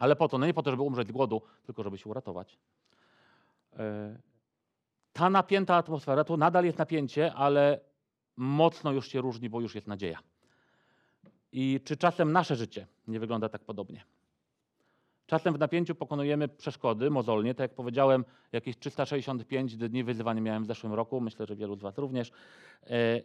Ale 0.00 0.16
po 0.16 0.28
to, 0.28 0.38
no 0.38 0.46
nie 0.46 0.54
po 0.54 0.62
to, 0.62 0.70
żeby 0.70 0.82
umrzeć 0.82 1.08
z 1.08 1.12
głodu, 1.12 1.42
tylko 1.66 1.82
żeby 1.82 1.98
się 1.98 2.10
uratować. 2.10 2.58
E, 3.78 4.16
ta 5.12 5.30
napięta 5.30 5.76
atmosfera 5.76 6.24
to 6.24 6.36
nadal 6.36 6.64
jest 6.64 6.78
napięcie, 6.78 7.34
ale 7.34 7.80
mocno 8.36 8.92
już 8.92 9.08
się 9.08 9.20
różni, 9.20 9.50
bo 9.50 9.60
już 9.60 9.74
jest 9.74 9.86
nadzieja. 9.86 10.18
I 11.52 11.80
czy 11.84 11.96
czasem 11.96 12.32
nasze 12.32 12.56
życie 12.56 12.86
nie 13.08 13.20
wygląda 13.20 13.48
tak 13.48 13.64
podobnie? 13.64 14.04
Czasem 15.26 15.54
w 15.54 15.58
napięciu 15.58 15.94
pokonujemy 15.94 16.48
przeszkody 16.48 17.10
mozolnie. 17.10 17.54
Tak 17.54 17.70
jak 17.70 17.74
powiedziałem, 17.74 18.24
jakieś 18.52 18.78
365 18.78 19.76
dni 19.76 20.04
wyzwania 20.04 20.40
miałem 20.40 20.64
w 20.64 20.66
zeszłym 20.66 20.94
roku. 20.94 21.20
Myślę, 21.20 21.46
że 21.46 21.56
wielu 21.56 21.76
z 21.76 21.80
Was 21.80 21.98
również. 21.98 22.30
E, 22.86 23.20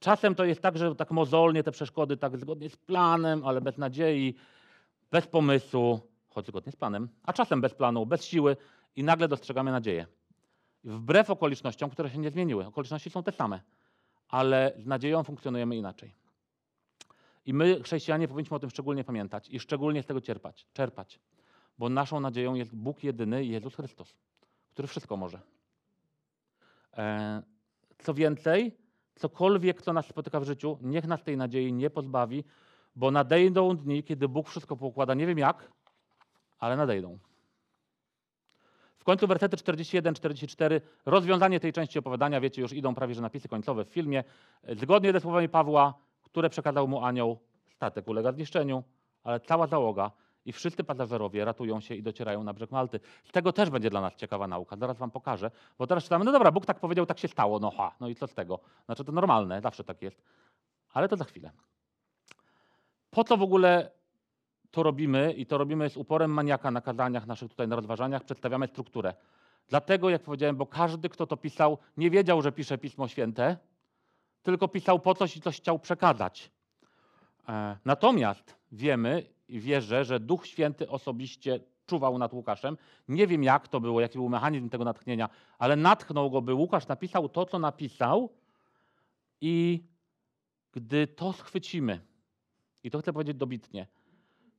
czasem 0.00 0.34
to 0.34 0.44
jest 0.44 0.60
tak, 0.60 0.78
że 0.78 0.94
tak 0.94 1.10
mozolnie 1.10 1.62
te 1.62 1.72
przeszkody, 1.72 2.16
tak 2.16 2.38
zgodnie 2.38 2.70
z 2.70 2.76
planem, 2.76 3.44
ale 3.44 3.60
bez 3.60 3.78
nadziei, 3.78 4.34
bez 5.10 5.26
pomysłu, 5.26 6.09
choć 6.30 6.46
zgodnie 6.46 6.72
z 6.72 6.76
planem, 6.76 7.08
a 7.22 7.32
czasem 7.32 7.60
bez 7.60 7.74
planu, 7.74 8.06
bez 8.06 8.24
siły 8.24 8.56
i 8.96 9.04
nagle 9.04 9.28
dostrzegamy 9.28 9.70
nadzieję. 9.70 10.06
Wbrew 10.84 11.30
okolicznościom, 11.30 11.90
które 11.90 12.10
się 12.10 12.18
nie 12.18 12.30
zmieniły. 12.30 12.66
Okoliczności 12.66 13.10
są 13.10 13.22
te 13.22 13.32
same, 13.32 13.60
ale 14.28 14.72
z 14.78 14.86
nadzieją 14.86 15.22
funkcjonujemy 15.22 15.76
inaczej. 15.76 16.14
I 17.46 17.54
my, 17.54 17.82
chrześcijanie, 17.82 18.28
powinniśmy 18.28 18.56
o 18.56 18.60
tym 18.60 18.70
szczególnie 18.70 19.04
pamiętać 19.04 19.48
i 19.48 19.60
szczególnie 19.60 20.02
z 20.02 20.06
tego 20.06 20.20
czerpać, 20.20 20.66
czerpać. 20.72 21.20
Bo 21.78 21.88
naszą 21.88 22.20
nadzieją 22.20 22.54
jest 22.54 22.74
Bóg 22.74 23.04
jedyny, 23.04 23.44
Jezus 23.44 23.74
Chrystus, 23.74 24.14
który 24.70 24.88
wszystko 24.88 25.16
może. 25.16 25.40
E, 26.96 27.42
co 27.98 28.14
więcej, 28.14 28.76
cokolwiek, 29.14 29.82
co 29.82 29.92
nas 29.92 30.06
spotyka 30.06 30.40
w 30.40 30.44
życiu, 30.44 30.78
niech 30.82 31.06
nas 31.06 31.22
tej 31.22 31.36
nadziei 31.36 31.72
nie 31.72 31.90
pozbawi, 31.90 32.44
bo 32.96 33.10
nadejdą 33.10 33.76
dni, 33.76 34.02
kiedy 34.02 34.28
Bóg 34.28 34.48
wszystko 34.48 34.76
poukłada. 34.76 35.14
Nie 35.14 35.26
wiem 35.26 35.38
jak, 35.38 35.70
ale 36.60 36.76
nadejdą. 36.76 37.18
W 38.98 39.04
końcu 39.04 39.26
wersety 39.26 39.56
41-44, 39.56 40.80
rozwiązanie 41.06 41.60
tej 41.60 41.72
części 41.72 41.98
opowiadania, 41.98 42.40
wiecie, 42.40 42.62
już 42.62 42.72
idą 42.72 42.94
prawie 42.94 43.14
że 43.14 43.22
napisy 43.22 43.48
końcowe 43.48 43.84
w 43.84 43.88
filmie. 43.88 44.24
Zgodnie 44.76 45.12
ze 45.12 45.20
słowami 45.20 45.48
Pawła, 45.48 45.94
które 46.22 46.50
przekazał 46.50 46.88
mu 46.88 47.04
anioł, 47.04 47.38
statek 47.68 48.08
ulega 48.08 48.32
zniszczeniu, 48.32 48.82
ale 49.24 49.40
cała 49.40 49.66
załoga 49.66 50.10
i 50.44 50.52
wszyscy 50.52 50.84
pasażerowie 50.84 51.44
ratują 51.44 51.80
się 51.80 51.94
i 51.94 52.02
docierają 52.02 52.44
na 52.44 52.52
brzeg 52.52 52.70
Malty. 52.70 53.00
Z 53.24 53.32
tego 53.32 53.52
też 53.52 53.70
będzie 53.70 53.90
dla 53.90 54.00
nas 54.00 54.14
ciekawa 54.14 54.46
nauka. 54.46 54.76
Zaraz 54.76 54.98
wam 54.98 55.10
pokażę, 55.10 55.50
bo 55.78 55.86
teraz 55.86 56.04
czytamy, 56.04 56.24
no 56.24 56.32
dobra, 56.32 56.52
Bóg 56.52 56.66
tak 56.66 56.80
powiedział, 56.80 57.06
tak 57.06 57.18
się 57.18 57.28
stało, 57.28 57.58
no 57.58 57.70
ha, 57.70 57.94
no 58.00 58.08
i 58.08 58.14
co 58.14 58.26
z 58.26 58.34
tego? 58.34 58.60
Znaczy 58.86 59.04
to 59.04 59.12
normalne, 59.12 59.60
zawsze 59.60 59.84
tak 59.84 60.02
jest. 60.02 60.22
Ale 60.92 61.08
to 61.08 61.16
za 61.16 61.24
chwilę. 61.24 61.50
Po 63.10 63.24
co 63.24 63.36
w 63.36 63.42
ogóle 63.42 63.90
to 64.70 64.82
robimy 64.82 65.32
i 65.32 65.46
to 65.46 65.58
robimy 65.58 65.90
z 65.90 65.96
uporem 65.96 66.30
maniaka 66.30 66.70
na 66.70 66.80
kazaniach 66.80 67.26
naszych 67.26 67.50
tutaj 67.50 67.68
na 67.68 67.76
rozważaniach, 67.76 68.24
przedstawiamy 68.24 68.66
strukturę. 68.66 69.14
Dlatego, 69.68 70.10
jak 70.10 70.22
powiedziałem, 70.22 70.56
bo 70.56 70.66
każdy, 70.66 71.08
kto 71.08 71.26
to 71.26 71.36
pisał, 71.36 71.78
nie 71.96 72.10
wiedział, 72.10 72.42
że 72.42 72.52
pisze 72.52 72.78
Pismo 72.78 73.08
Święte, 73.08 73.56
tylko 74.42 74.68
pisał 74.68 74.98
po 74.98 75.14
coś 75.14 75.36
i 75.36 75.40
coś 75.40 75.56
chciał 75.56 75.78
przekazać. 75.78 76.50
E, 77.48 77.76
natomiast 77.84 78.56
wiemy 78.72 79.26
i 79.48 79.60
wierzę, 79.60 80.04
że 80.04 80.20
Duch 80.20 80.46
Święty 80.46 80.88
osobiście 80.88 81.60
czuwał 81.86 82.18
nad 82.18 82.32
Łukaszem. 82.32 82.76
Nie 83.08 83.26
wiem, 83.26 83.44
jak 83.44 83.68
to 83.68 83.80
było, 83.80 84.00
jaki 84.00 84.18
był 84.18 84.28
mechanizm 84.28 84.68
tego 84.68 84.84
natchnienia, 84.84 85.28
ale 85.58 85.76
natchnął 85.76 86.30
go, 86.30 86.42
by 86.42 86.54
Łukasz 86.54 86.88
napisał 86.88 87.28
to, 87.28 87.46
co 87.46 87.58
napisał 87.58 88.32
i 89.40 89.84
gdy 90.72 91.06
to 91.06 91.32
schwycimy, 91.32 92.00
i 92.84 92.90
to 92.90 92.98
chcę 92.98 93.12
powiedzieć 93.12 93.36
dobitnie, 93.36 93.86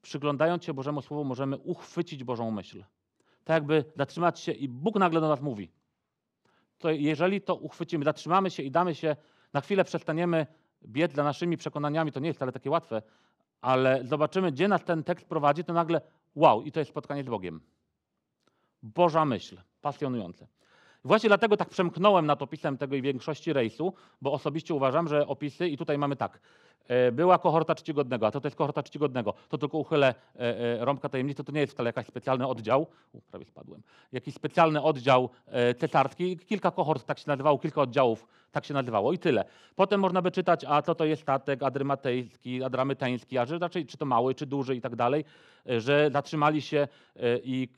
przyglądając 0.01 0.63
się 0.63 0.73
Bożemu 0.73 1.01
Słowu, 1.01 1.23
możemy 1.23 1.57
uchwycić 1.57 2.23
Bożą 2.23 2.51
myśl. 2.51 2.83
Tak 3.43 3.53
jakby 3.53 3.85
zatrzymać 3.95 4.39
się 4.39 4.51
i 4.51 4.67
Bóg 4.67 4.95
nagle 4.95 5.21
do 5.21 5.27
nas 5.27 5.41
mówi. 5.41 5.71
To 6.77 6.91
jeżeli 6.91 7.41
to 7.41 7.55
uchwycimy, 7.55 8.05
zatrzymamy 8.05 8.49
się 8.49 8.63
i 8.63 8.71
damy 8.71 8.95
się, 8.95 9.15
na 9.53 9.61
chwilę 9.61 9.83
przestaniemy 9.83 10.47
biec 10.85 11.13
za 11.13 11.23
naszymi 11.23 11.57
przekonaniami, 11.57 12.11
to 12.11 12.19
nie 12.19 12.27
jest 12.27 12.37
wcale 12.37 12.51
takie 12.51 12.69
łatwe, 12.69 13.01
ale 13.61 14.01
zobaczymy, 14.03 14.51
gdzie 14.51 14.67
nas 14.67 14.83
ten 14.83 15.03
tekst 15.03 15.27
prowadzi, 15.27 15.63
to 15.63 15.73
nagle 15.73 16.01
wow, 16.35 16.61
i 16.61 16.71
to 16.71 16.79
jest 16.79 16.91
spotkanie 16.91 17.23
z 17.23 17.27
Bogiem. 17.27 17.61
Boża 18.83 19.25
myśl, 19.25 19.57
pasjonujące. 19.81 20.47
Właśnie 21.03 21.29
dlatego 21.29 21.57
tak 21.57 21.69
przemknąłem 21.69 22.25
nad 22.25 22.41
opisem 22.41 22.77
tego 22.77 22.95
i 22.95 23.01
większości 23.01 23.53
rejsu, 23.53 23.93
bo 24.21 24.31
osobiście 24.33 24.73
uważam, 24.73 25.07
że 25.07 25.27
opisy, 25.27 25.69
i 25.69 25.77
tutaj 25.77 25.97
mamy 25.97 26.15
tak, 26.15 26.39
była 27.11 27.39
kohorta 27.39 27.75
czcigodnego, 27.75 28.27
a 28.27 28.31
to, 28.31 28.41
to 28.41 28.47
jest 28.47 28.57
kohorta 28.57 28.83
czcigodnego, 28.83 29.33
to 29.49 29.57
tylko 29.57 29.77
uchylę 29.77 30.15
e, 30.35 30.39
e, 30.39 30.85
rąbka 30.85 31.09
tajemnicy, 31.09 31.43
to 31.43 31.51
nie 31.51 31.61
jest 31.61 31.73
wcale 31.73 31.93
jakiś 31.95 32.07
specjalny 32.07 32.47
oddział, 32.47 32.87
u, 33.13 33.21
prawie 33.21 33.45
spadłem, 33.45 33.81
jakiś 34.11 34.35
specjalny 34.35 34.81
oddział 34.81 35.29
cesarski, 35.77 36.37
kilka 36.37 36.71
kohort 36.71 37.05
tak 37.05 37.19
się 37.19 37.23
nazywało, 37.27 37.57
kilka 37.57 37.81
oddziałów 37.81 38.27
tak 38.51 38.65
się 38.65 38.73
nazywało 38.73 39.13
i 39.13 39.17
tyle. 39.17 39.45
Potem 39.75 39.99
można 39.99 40.21
by 40.21 40.31
czytać, 40.31 40.65
a 40.67 40.81
co 40.81 40.95
to 40.95 41.05
jest 41.05 41.21
statek 41.21 41.63
adrymatejski, 41.63 42.63
adramyteński, 42.63 43.37
a 43.37 43.45
że 43.45 43.59
raczej 43.59 43.85
czy 43.85 43.97
to 43.97 44.05
mały, 44.05 44.35
czy 44.35 44.45
duży 44.45 44.75
i 44.75 44.81
tak 44.81 44.95
dalej, 44.95 45.25
że 45.65 46.09
zatrzymali 46.13 46.61
się 46.61 46.87
i, 47.43 47.69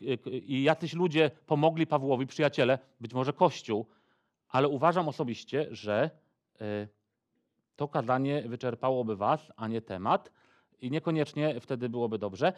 i 0.47 0.63
jacyś 0.63 0.93
ludzie 0.93 1.31
pomogli 1.47 1.87
Pawłowi, 1.87 2.27
przyjaciele, 2.27 2.79
być 3.01 3.13
może 3.13 3.33
Kościół, 3.33 3.85
ale 4.49 4.67
uważam 4.67 5.07
osobiście, 5.09 5.67
że 5.71 6.09
to 7.75 7.87
kazanie 7.87 8.41
wyczerpałoby 8.41 9.15
was, 9.15 9.51
a 9.55 9.67
nie 9.67 9.81
temat 9.81 10.31
i 10.81 10.91
niekoniecznie 10.91 11.59
wtedy 11.59 11.89
byłoby 11.89 12.17
dobrze. 12.17 12.53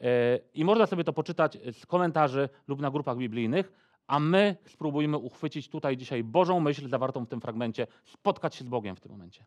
E, 0.00 0.38
I 0.54 0.64
można 0.64 0.86
sobie 0.86 1.04
to 1.04 1.12
poczytać 1.12 1.58
z 1.72 1.86
komentarzy 1.86 2.48
lub 2.68 2.80
na 2.80 2.90
grupach 2.90 3.16
biblijnych, 3.16 3.72
a 4.06 4.20
my 4.20 4.56
spróbujmy 4.66 5.16
uchwycić 5.18 5.68
tutaj 5.68 5.96
dzisiaj 5.96 6.24
Bożą 6.24 6.60
myśl 6.60 6.88
zawartą 6.88 7.24
w 7.24 7.28
tym 7.28 7.40
fragmencie, 7.40 7.86
spotkać 8.04 8.54
się 8.54 8.64
z 8.64 8.68
Bogiem 8.68 8.96
w 8.96 9.00
tym 9.00 9.12
momencie. 9.12 9.44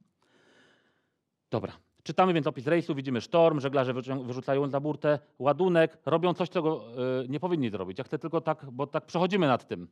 Dobra. 1.51 1.73
Czytamy 2.03 2.33
więc 2.33 2.47
opis 2.47 2.67
rejsu, 2.67 2.95
widzimy 2.95 3.21
sztorm, 3.21 3.59
żeglarze 3.59 3.93
wyrzucają 4.23 4.69
za 4.69 4.79
burtę 4.79 5.19
ładunek, 5.39 5.97
robią 6.05 6.33
coś, 6.33 6.49
czego 6.49 6.85
y, 7.23 7.29
nie 7.29 7.39
powinni 7.39 7.69
zrobić. 7.69 7.97
Ja 7.97 8.03
chcę 8.03 8.19
tylko 8.19 8.41
tak, 8.41 8.65
bo 8.71 8.87
tak 8.87 9.05
przechodzimy 9.05 9.47
nad 9.47 9.67
tym. 9.67 9.87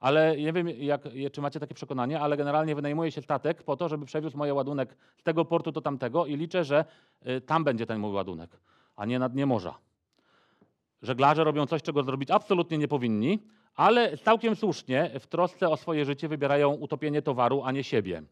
Ale 0.00 0.36
nie 0.36 0.52
wiem, 0.52 0.68
jak, 0.68 1.00
czy 1.32 1.40
macie 1.40 1.60
takie 1.60 1.74
przekonanie, 1.74 2.20
ale 2.20 2.36
generalnie 2.36 2.74
wynajmuje 2.74 3.12
się 3.12 3.22
statek 3.22 3.62
po 3.62 3.76
to, 3.76 3.88
żeby 3.88 4.06
przewiózł 4.06 4.36
moje 4.36 4.54
ładunek 4.54 4.96
z 5.16 5.22
tego 5.22 5.44
portu 5.44 5.72
do 5.72 5.80
tamtego 5.80 6.26
i 6.26 6.36
liczę, 6.36 6.64
że 6.64 6.84
y, 7.26 7.40
tam 7.40 7.64
będzie 7.64 7.86
ten 7.86 8.00
mój 8.00 8.12
ładunek, 8.12 8.50
a 8.96 9.06
nie 9.06 9.18
na 9.18 9.28
dnie 9.28 9.46
morza. 9.46 9.74
Żeglarze 11.02 11.44
robią 11.44 11.66
coś, 11.66 11.82
czego 11.82 12.02
zrobić 12.02 12.30
absolutnie 12.30 12.78
nie 12.78 12.88
powinni, 12.88 13.38
ale 13.74 14.16
całkiem 14.16 14.56
słusznie 14.56 15.10
w 15.20 15.26
trosce 15.26 15.68
o 15.68 15.76
swoje 15.76 16.04
życie 16.04 16.28
wybierają 16.28 16.72
utopienie 16.72 17.22
towaru, 17.22 17.62
a 17.64 17.72
nie 17.72 17.84
siebie. 17.84 18.22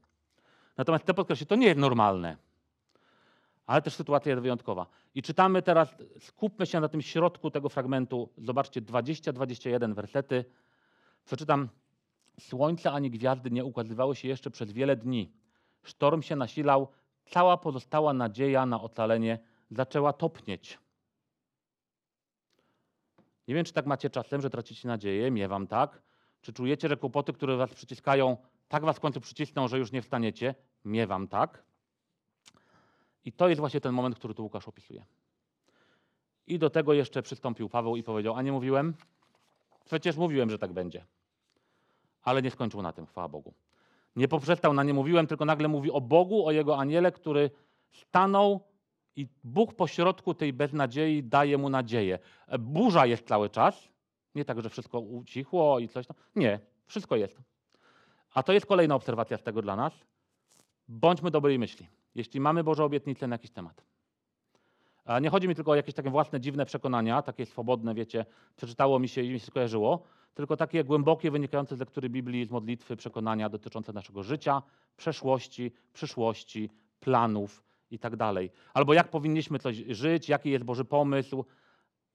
Natomiast 0.76 1.04
chcę 1.04 1.14
podkreślić, 1.14 1.48
to 1.48 1.56
nie 1.56 1.66
jest 1.66 1.78
normalne, 1.78 2.36
ale 3.66 3.82
też 3.82 3.94
sytuacja 3.94 4.30
jest 4.30 4.42
wyjątkowa. 4.42 4.86
I 5.14 5.22
czytamy 5.22 5.62
teraz, 5.62 5.94
skupmy 6.18 6.66
się 6.66 6.80
na 6.80 6.88
tym 6.88 7.02
środku 7.02 7.50
tego 7.50 7.68
fragmentu. 7.68 8.28
Zobaczcie, 8.38 8.82
20-21 8.82 9.94
wersety. 9.94 10.44
Przeczytam. 11.28 11.68
Słońce 12.40 12.92
ani 12.92 13.10
gwiazdy 13.10 13.50
nie 13.50 13.64
ukazywały 13.64 14.16
się 14.16 14.28
jeszcze 14.28 14.50
przez 14.50 14.72
wiele 14.72 14.96
dni. 14.96 15.32
Sztorm 15.82 16.22
się 16.22 16.36
nasilał, 16.36 16.88
cała 17.26 17.56
pozostała 17.56 18.12
nadzieja 18.12 18.66
na 18.66 18.80
ocalenie 18.80 19.38
zaczęła 19.70 20.12
topnieć. 20.12 20.78
Nie 23.48 23.54
wiem, 23.54 23.64
czy 23.64 23.72
tak 23.72 23.86
macie 23.86 24.10
czasem, 24.10 24.40
że 24.40 24.50
tracicie 24.50 24.88
nadzieję, 24.88 25.30
miewam 25.30 25.66
tak. 25.66 26.02
Czy 26.40 26.52
czujecie, 26.52 26.88
że 26.88 26.96
kłopoty, 26.96 27.32
które 27.32 27.56
was 27.56 27.74
przyciskają, 27.74 28.36
tak 28.68 28.84
was 28.84 28.96
w 28.96 29.00
końcu 29.00 29.20
przycisną, 29.20 29.68
że 29.68 29.78
już 29.78 29.92
nie 29.92 30.02
wstaniecie? 30.02 30.54
Miewam 30.84 31.28
tak. 31.28 31.62
I 33.24 33.32
to 33.32 33.48
jest 33.48 33.60
właśnie 33.60 33.80
ten 33.80 33.92
moment, 33.92 34.16
który 34.16 34.34
tu 34.34 34.42
Łukasz 34.42 34.68
opisuje. 34.68 35.04
I 36.46 36.58
do 36.58 36.70
tego 36.70 36.92
jeszcze 36.92 37.22
przystąpił 37.22 37.68
Paweł 37.68 37.96
i 37.96 38.02
powiedział, 38.02 38.34
a 38.34 38.42
nie 38.42 38.52
mówiłem? 38.52 38.94
Przecież 39.84 40.16
mówiłem, 40.16 40.50
że 40.50 40.58
tak 40.58 40.72
będzie. 40.72 41.04
Ale 42.28 42.42
nie 42.42 42.50
skończył 42.50 42.82
na 42.82 42.92
tym, 42.92 43.06
chwała 43.06 43.28
Bogu. 43.28 43.54
Nie 44.16 44.28
poprzestał 44.28 44.72
na 44.72 44.82
nie 44.82 44.94
mówiłem, 44.94 45.26
tylko 45.26 45.44
nagle 45.44 45.68
mówi 45.68 45.90
o 45.90 46.00
Bogu, 46.00 46.46
o 46.46 46.52
Jego 46.52 46.78
aniele, 46.78 47.12
który 47.12 47.50
stanął 47.90 48.60
i 49.16 49.28
Bóg 49.44 49.74
pośrodku 49.74 50.34
tej 50.34 50.52
beznadziei 50.52 51.24
daje 51.24 51.58
mu 51.58 51.68
nadzieję. 51.68 52.18
Burza 52.58 53.06
jest 53.06 53.26
cały 53.26 53.50
czas. 53.50 53.88
Nie 54.34 54.44
tak, 54.44 54.62
że 54.62 54.70
wszystko 54.70 55.00
ucichło 55.00 55.78
i 55.78 55.88
coś 55.88 56.06
tam. 56.06 56.16
Nie, 56.36 56.60
wszystko 56.86 57.16
jest. 57.16 57.38
A 58.34 58.42
to 58.42 58.52
jest 58.52 58.66
kolejna 58.66 58.94
obserwacja 58.94 59.38
z 59.38 59.42
tego 59.42 59.62
dla 59.62 59.76
nas. 59.76 59.92
Bądźmy 60.88 61.30
dobrej 61.30 61.58
myśli, 61.58 61.86
jeśli 62.14 62.40
mamy 62.40 62.64
Boże 62.64 62.84
obietnice 62.84 63.26
na 63.26 63.34
jakiś 63.34 63.50
temat. 63.50 63.87
Nie 65.20 65.30
chodzi 65.30 65.48
mi 65.48 65.54
tylko 65.54 65.70
o 65.70 65.74
jakieś 65.74 65.94
takie 65.94 66.10
własne 66.10 66.40
dziwne 66.40 66.66
przekonania, 66.66 67.22
takie 67.22 67.46
swobodne, 67.46 67.94
wiecie, 67.94 68.26
przeczytało 68.56 68.98
mi 68.98 69.08
się 69.08 69.22
i 69.22 69.30
mi 69.30 69.40
się 69.40 69.46
skojarzyło, 69.46 70.02
tylko 70.34 70.56
takie 70.56 70.84
głębokie, 70.84 71.30
wynikające 71.30 71.76
z 71.76 71.80
lektury 71.80 72.10
Biblii, 72.10 72.44
z 72.44 72.50
modlitwy, 72.50 72.96
przekonania 72.96 73.48
dotyczące 73.48 73.92
naszego 73.92 74.22
życia, 74.22 74.62
przeszłości, 74.96 75.72
przyszłości, 75.92 76.70
planów, 77.00 77.62
i 77.90 77.98
tak 77.98 78.16
dalej. 78.16 78.50
Albo 78.74 78.94
jak 78.94 79.10
powinniśmy 79.10 79.58
coś 79.58 79.76
żyć, 79.76 80.28
jaki 80.28 80.50
jest 80.50 80.64
Boży 80.64 80.84
pomysł. 80.84 81.44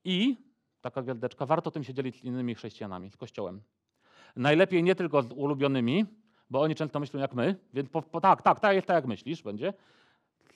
I, 0.03 0.38
taka 0.82 1.01
gwiazdeczka, 1.01 1.45
warto 1.45 1.71
tym 1.71 1.84
się 1.84 1.93
dzielić 1.93 2.15
z 2.15 2.23
innymi 2.23 2.56
chrześcijanami, 2.56 3.10
z 3.10 3.17
Kościołem. 3.17 3.62
Najlepiej 4.36 4.84
nie 4.84 4.95
tylko 4.95 5.21
z 5.21 5.32
ulubionymi, 5.32 6.06
bo 6.49 6.62
oni 6.62 6.75
często 6.75 6.99
myślą 6.99 7.19
jak 7.19 7.34
my, 7.34 7.56
więc 7.73 7.89
po, 7.89 8.01
po, 8.01 8.21
tak, 8.21 8.41
tak, 8.41 8.60
tak 8.60 8.75
jest 8.75 8.88
tak 8.88 8.95
jak 8.95 9.06
myślisz, 9.06 9.43
będzie. 9.43 9.73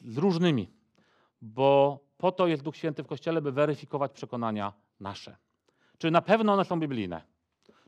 Z 0.02 0.18
różnymi, 0.18 0.70
bo 1.42 2.00
po 2.18 2.32
to 2.32 2.48
jest 2.48 2.64
Duch 2.64 2.76
Święty 2.76 3.04
w 3.04 3.08
Kościele, 3.08 3.42
by 3.42 3.52
weryfikować 3.52 4.12
przekonania 4.12 4.74
nasze. 5.00 5.38
Czy 5.98 6.12
na 6.12 6.22
pewno 6.22 6.54
one 6.54 6.66
są 6.66 6.80
biblijne? 6.80 7.22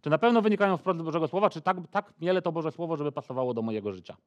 Czy 0.02 0.10
na 0.10 0.18
pewno 0.18 0.42
wynikają 0.42 0.78
wprost 0.78 1.00
z 1.00 1.04
Bożego 1.04 1.28
Słowa, 1.28 1.50
czy 1.50 1.62
tak, 1.62 1.78
tak 1.92 2.14
miele 2.22 2.42
to 2.42 2.52
Boże 2.52 2.72
Słowo, 2.72 2.98
żeby 2.98 3.12
pasowało 3.12 3.54
do 3.54 3.62
mojego 3.62 3.92
życia? 3.92 4.18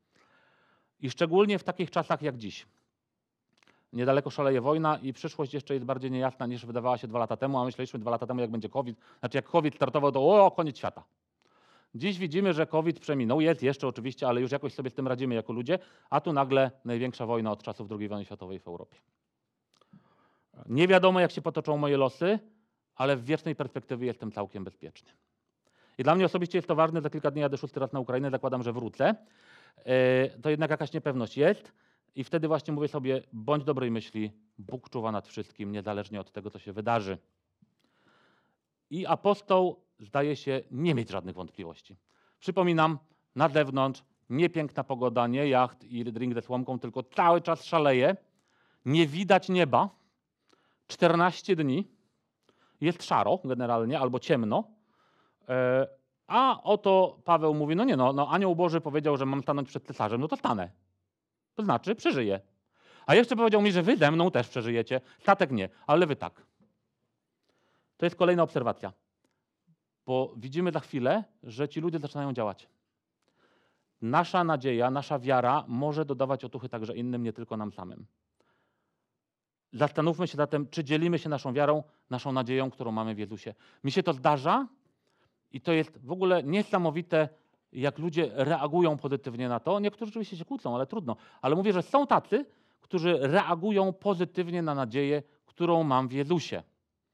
I 1.00 1.10
szczególnie 1.10 1.58
w 1.58 1.64
takich 1.64 1.90
czasach 1.90 2.22
jak 2.22 2.36
dziś, 2.36 2.66
niedaleko 3.92 4.30
szaleje 4.30 4.60
wojna 4.60 4.98
i 5.02 5.12
przyszłość 5.12 5.54
jeszcze 5.54 5.74
jest 5.74 5.86
bardziej 5.86 6.10
niejasna 6.10 6.46
niż 6.46 6.66
wydawała 6.66 6.98
się 6.98 7.08
dwa 7.08 7.18
lata 7.18 7.36
temu, 7.36 7.58
a 7.58 7.64
myśleliśmy 7.64 7.98
dwa 8.00 8.10
lata 8.10 8.26
temu, 8.26 8.40
jak 8.40 8.50
będzie 8.50 8.68
COVID. 8.68 8.98
Znaczy 9.20 9.38
jak 9.38 9.44
COVID 9.44 9.74
startował, 9.74 10.12
to 10.12 10.44
o, 10.44 10.50
koniec 10.50 10.78
świata. 10.78 11.04
Dziś 11.94 12.18
widzimy, 12.18 12.52
że 12.52 12.66
COVID 12.66 13.00
przeminął, 13.00 13.40
jest 13.40 13.62
jeszcze 13.62 13.88
oczywiście, 13.88 14.28
ale 14.28 14.40
już 14.40 14.52
jakoś 14.52 14.74
sobie 14.74 14.90
z 14.90 14.94
tym 14.94 15.08
radzimy 15.08 15.34
jako 15.34 15.52
ludzie, 15.52 15.78
a 16.10 16.20
tu 16.20 16.32
nagle 16.32 16.70
największa 16.84 17.26
wojna 17.26 17.52
od 17.52 17.62
czasów 17.62 17.88
II 17.92 18.08
wojny 18.08 18.24
światowej 18.24 18.58
w 18.60 18.68
Europie. 18.68 18.96
Nie 20.72 20.88
wiadomo, 20.88 21.20
jak 21.20 21.30
się 21.30 21.42
potoczą 21.42 21.76
moje 21.76 21.96
losy, 21.96 22.38
ale 22.94 23.16
w 23.16 23.24
wiecznej 23.24 23.56
perspektywie 23.56 24.06
jestem 24.06 24.32
całkiem 24.32 24.64
bezpieczny. 24.64 25.10
I 25.98 26.02
dla 26.02 26.14
mnie 26.14 26.24
osobiście 26.24 26.58
jest 26.58 26.68
to 26.68 26.74
ważne, 26.74 27.00
za 27.00 27.10
kilka 27.10 27.30
dni 27.30 27.40
jadę 27.40 27.58
szósty 27.58 27.80
raz 27.80 27.92
na 27.92 28.00
Ukrainę, 28.00 28.30
zakładam, 28.30 28.62
że 28.62 28.72
wrócę. 28.72 29.14
E, 29.76 30.28
to 30.28 30.50
jednak 30.50 30.70
jakaś 30.70 30.92
niepewność 30.92 31.36
jest. 31.36 31.72
I 32.14 32.24
wtedy 32.24 32.48
właśnie 32.48 32.74
mówię 32.74 32.88
sobie, 32.88 33.22
bądź 33.32 33.64
dobrej 33.64 33.90
myśli, 33.90 34.32
Bóg 34.58 34.90
czuwa 34.90 35.12
nad 35.12 35.28
wszystkim, 35.28 35.72
niezależnie 35.72 36.20
od 36.20 36.32
tego, 36.32 36.50
co 36.50 36.58
się 36.58 36.72
wydarzy. 36.72 37.18
I 38.90 39.06
apostoł 39.06 39.80
zdaje 39.98 40.36
się 40.36 40.60
nie 40.70 40.94
mieć 40.94 41.10
żadnych 41.10 41.34
wątpliwości. 41.34 41.96
Przypominam, 42.40 42.98
na 43.36 43.48
zewnątrz 43.48 44.04
nie 44.30 44.50
piękna 44.50 44.84
pogoda, 44.84 45.26
nie 45.26 45.48
jacht 45.48 45.84
i 45.84 46.04
drink 46.04 46.34
ze 46.34 46.42
słomką, 46.42 46.78
tylko 46.78 47.02
cały 47.02 47.40
czas 47.40 47.64
szaleje. 47.64 48.16
Nie 48.84 49.06
widać 49.06 49.48
nieba. 49.48 50.01
14 50.92 51.56
dni. 51.56 51.88
Jest 52.80 53.02
szaro 53.02 53.38
generalnie, 53.44 54.00
albo 54.00 54.18
ciemno. 54.18 54.64
E, 55.48 55.86
a 56.26 56.62
oto 56.62 57.18
Paweł 57.24 57.54
mówi, 57.54 57.76
no 57.76 57.84
nie 57.84 57.96
no, 57.96 58.12
no 58.12 58.28
anioł 58.28 58.56
Boży 58.56 58.80
powiedział, 58.80 59.16
że 59.16 59.26
mam 59.26 59.42
stanąć 59.42 59.68
przed 59.68 59.86
cesarzem, 59.86 60.20
no 60.20 60.28
to 60.28 60.36
stanę. 60.36 60.70
To 61.54 61.62
znaczy 61.62 61.94
przeżyję. 61.94 62.40
A 63.06 63.14
jeszcze 63.14 63.36
powiedział 63.36 63.62
mi, 63.62 63.72
że 63.72 63.82
wy 63.82 63.96
ze 63.96 64.10
mną 64.10 64.30
też 64.30 64.48
przeżyjecie. 64.48 65.00
Statek 65.18 65.50
nie, 65.50 65.68
ale 65.86 66.06
wy 66.06 66.16
tak. 66.16 66.46
To 67.96 68.06
jest 68.06 68.16
kolejna 68.16 68.42
obserwacja. 68.42 68.92
Bo 70.06 70.34
widzimy 70.36 70.72
za 70.72 70.80
chwilę, 70.80 71.24
że 71.42 71.68
ci 71.68 71.80
ludzie 71.80 71.98
zaczynają 71.98 72.32
działać. 72.32 72.68
Nasza 74.02 74.44
nadzieja, 74.44 74.90
nasza 74.90 75.18
wiara 75.18 75.64
może 75.68 76.04
dodawać 76.04 76.44
otuchy 76.44 76.68
także 76.68 76.96
innym, 76.96 77.22
nie 77.22 77.32
tylko 77.32 77.56
nam 77.56 77.72
samym. 77.72 78.06
Zastanówmy 79.72 80.28
się 80.28 80.36
zatem, 80.36 80.68
czy 80.68 80.84
dzielimy 80.84 81.18
się 81.18 81.28
naszą 81.28 81.52
wiarą, 81.52 81.82
naszą 82.10 82.32
nadzieją, 82.32 82.70
którą 82.70 82.92
mamy 82.92 83.14
w 83.14 83.18
Jezusie. 83.18 83.54
Mi 83.84 83.92
się 83.92 84.02
to 84.02 84.12
zdarza 84.12 84.68
i 85.52 85.60
to 85.60 85.72
jest 85.72 86.06
w 86.06 86.12
ogóle 86.12 86.42
niesamowite 86.42 87.28
jak 87.72 87.98
ludzie 87.98 88.30
reagują 88.34 88.96
pozytywnie 88.96 89.48
na 89.48 89.60
to. 89.60 89.80
Niektórzy 89.80 90.10
oczywiście 90.10 90.36
się 90.36 90.44
kłócą, 90.44 90.74
ale 90.74 90.86
trudno. 90.86 91.16
Ale 91.42 91.56
mówię, 91.56 91.72
że 91.72 91.82
są 91.82 92.06
tacy, 92.06 92.46
którzy 92.80 93.18
reagują 93.20 93.92
pozytywnie 93.92 94.62
na 94.62 94.74
nadzieję, 94.74 95.22
którą 95.46 95.82
mam 95.82 96.08
w 96.08 96.12
Jezusie. 96.12 96.62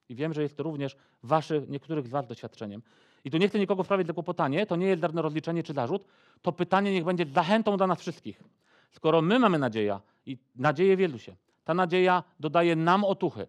I 0.09 0.15
wiem, 0.15 0.33
że 0.33 0.43
jest 0.43 0.57
to 0.57 0.63
również 0.63 0.97
waszy, 1.23 1.67
niektórych 1.69 2.07
z 2.07 2.11
was 2.11 2.27
doświadczeniem. 2.27 2.83
I 3.25 3.31
tu 3.31 3.39
nie 3.39 3.49
chcę 3.49 3.59
nikogo 3.59 3.83
wprawić 3.83 4.07
za 4.07 4.13
kłopotanie, 4.13 4.67
to 4.67 4.77
nie 4.77 4.87
jest 4.87 5.03
darne 5.03 5.23
rozliczenie 5.23 5.63
czy 5.63 5.73
zarzut, 5.73 6.05
to 6.43 6.53
pytanie 6.53 6.93
niech 6.93 7.05
będzie 7.05 7.27
zachętą 7.27 7.77
dla 7.77 7.87
nas 7.87 8.01
wszystkich. 8.01 8.43
Skoro 8.91 9.23
my 9.23 9.39
mamy 9.39 9.59
nadzieję 9.59 9.99
i 10.27 10.39
nadzieję 10.57 10.97
w 10.97 11.01
Jezusie, 11.01 11.37
ta 11.69 11.75
nadzieja 11.75 12.25
dodaje 12.41 12.77
nam 12.77 13.05
otuchy. 13.05 13.47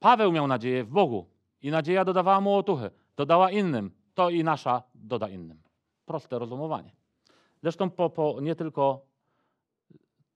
Paweł 0.00 0.32
miał 0.32 0.46
nadzieję 0.46 0.84
w 0.84 0.88
Bogu 0.88 1.26
i 1.62 1.70
nadzieja 1.70 2.04
dodawała 2.04 2.40
mu 2.40 2.54
otuchy, 2.54 2.90
dodała 3.16 3.50
innym, 3.50 3.90
to 4.14 4.30
i 4.30 4.44
nasza 4.44 4.82
doda 4.94 5.28
innym. 5.28 5.62
Proste 6.06 6.38
rozumowanie. 6.38 6.92
Zresztą 7.62 7.90
po, 7.90 8.10
po, 8.10 8.40
nie 8.40 8.54
tylko 8.54 9.06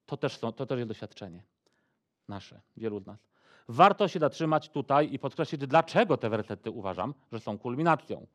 to 0.05 0.17
też, 0.17 0.37
są, 0.37 0.51
to 0.51 0.65
też 0.65 0.77
jest 0.77 0.87
doświadczenie 0.87 1.43
nasze, 2.27 2.61
wielu 2.77 2.99
z 2.99 3.05
nas. 3.05 3.19
Warto 3.67 4.07
się 4.07 4.19
zatrzymać 4.19 4.69
tutaj 4.69 5.13
i 5.13 5.19
podkreślić, 5.19 5.67
dlaczego 5.67 6.17
te 6.17 6.29
wersety 6.29 6.71
uważam, 6.71 7.13
że 7.31 7.39
są 7.39 7.57
kulminacją. 7.57 8.27